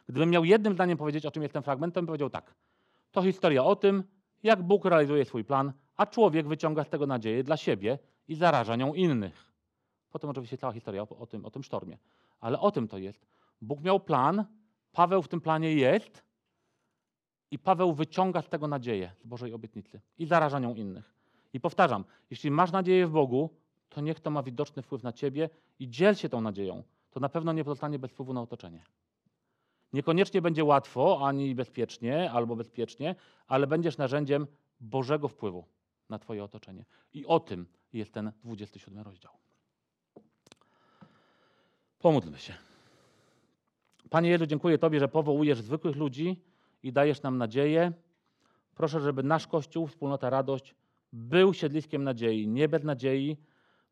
Gdybym 0.08 0.30
miał 0.30 0.44
jednym 0.44 0.74
zdaniem 0.74 0.98
powiedzieć, 0.98 1.26
o 1.26 1.30
czym 1.30 1.42
jest 1.42 1.52
ten 1.52 1.62
fragment, 1.62 1.94
to 1.94 2.00
bym 2.00 2.06
powiedział 2.06 2.30
tak. 2.30 2.54
To 3.12 3.22
historia 3.22 3.64
o 3.64 3.76
tym, 3.76 4.04
jak 4.42 4.62
Bóg 4.62 4.84
realizuje 4.84 5.24
swój 5.24 5.44
plan, 5.44 5.72
a 5.96 6.06
człowiek 6.06 6.48
wyciąga 6.48 6.84
z 6.84 6.88
tego 6.88 7.06
nadzieję 7.06 7.44
dla 7.44 7.56
siebie 7.56 7.98
i 8.28 8.34
zaraża 8.34 8.76
nią 8.76 8.94
innych. 8.94 9.52
Potem 10.10 10.30
oczywiście 10.30 10.58
cała 10.58 10.72
historia 10.72 11.02
o, 11.02 11.26
tym, 11.26 11.44
o 11.44 11.50
tym 11.50 11.62
sztormie. 11.62 11.98
Ale 12.40 12.60
o 12.60 12.70
tym 12.70 12.88
to 12.88 12.98
jest. 12.98 13.26
Bóg 13.60 13.80
miał 13.80 14.00
plan, 14.00 14.44
Paweł 14.92 15.22
w 15.22 15.28
tym 15.28 15.40
planie 15.40 15.74
jest 15.74 16.22
i 17.50 17.58
Paweł 17.58 17.94
wyciąga 17.94 18.42
z 18.42 18.48
tego 18.48 18.68
nadzieję, 18.68 19.12
z 19.20 19.26
Bożej 19.26 19.52
obietnicy 19.52 20.00
i 20.18 20.26
zaraża 20.26 20.58
nią 20.58 20.74
innych. 20.74 21.15
I 21.52 21.60
powtarzam, 21.60 22.04
jeśli 22.30 22.50
masz 22.50 22.72
nadzieję 22.72 23.06
w 23.06 23.10
Bogu, 23.10 23.50
to 23.88 24.00
niech 24.00 24.20
to 24.20 24.30
ma 24.30 24.42
widoczny 24.42 24.82
wpływ 24.82 25.02
na 25.02 25.12
ciebie 25.12 25.50
i 25.78 25.88
dziel 25.88 26.14
się 26.14 26.28
tą 26.28 26.40
nadzieją. 26.40 26.82
To 27.10 27.20
na 27.20 27.28
pewno 27.28 27.52
nie 27.52 27.64
pozostanie 27.64 27.98
bez 27.98 28.10
wpływu 28.10 28.32
na 28.32 28.42
otoczenie. 28.42 28.82
Niekoniecznie 29.92 30.42
będzie 30.42 30.64
łatwo, 30.64 31.26
ani 31.28 31.54
bezpiecznie, 31.54 32.30
albo 32.30 32.56
bezpiecznie, 32.56 33.14
ale 33.46 33.66
będziesz 33.66 33.98
narzędziem 33.98 34.46
Bożego 34.80 35.28
wpływu 35.28 35.64
na 36.08 36.18
twoje 36.18 36.44
otoczenie. 36.44 36.84
I 37.14 37.26
o 37.26 37.40
tym 37.40 37.66
jest 37.92 38.12
ten 38.12 38.32
27 38.44 38.98
rozdział. 38.98 39.32
Pomódlmy 41.98 42.38
się. 42.38 42.54
Panie 44.10 44.30
Jezu, 44.30 44.46
dziękuję 44.46 44.78
Tobie, 44.78 45.00
że 45.00 45.08
powołujesz 45.08 45.60
zwykłych 45.60 45.96
ludzi 45.96 46.42
i 46.82 46.92
dajesz 46.92 47.22
nam 47.22 47.38
nadzieję. 47.38 47.92
Proszę, 48.74 49.00
żeby 49.00 49.22
nasz 49.22 49.46
Kościół, 49.46 49.86
wspólnota 49.86 50.30
Radość, 50.30 50.74
był 51.12 51.54
siedliskiem 51.54 52.04
nadziei, 52.04 52.48
nie 52.48 52.68
bez 52.68 52.84
nadziei, 52.84 53.36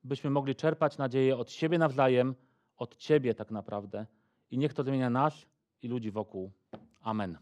byśmy 0.05 0.31
mogli 0.31 0.55
czerpać 0.55 0.99
nadzieję 0.99 1.37
od 1.37 1.51
siebie 1.51 1.79
nawzajem, 1.79 2.35
od 2.77 2.97
Ciebie 2.97 3.35
tak 3.35 3.51
naprawdę. 3.51 4.07
I 4.51 4.59
niech 4.59 4.75
to 4.75 4.83
zmienia 4.83 5.11
nas 5.11 5.47
i 5.83 5.89
ludzi 5.89 6.11
wokół. 6.11 6.53
Amen. 7.01 7.39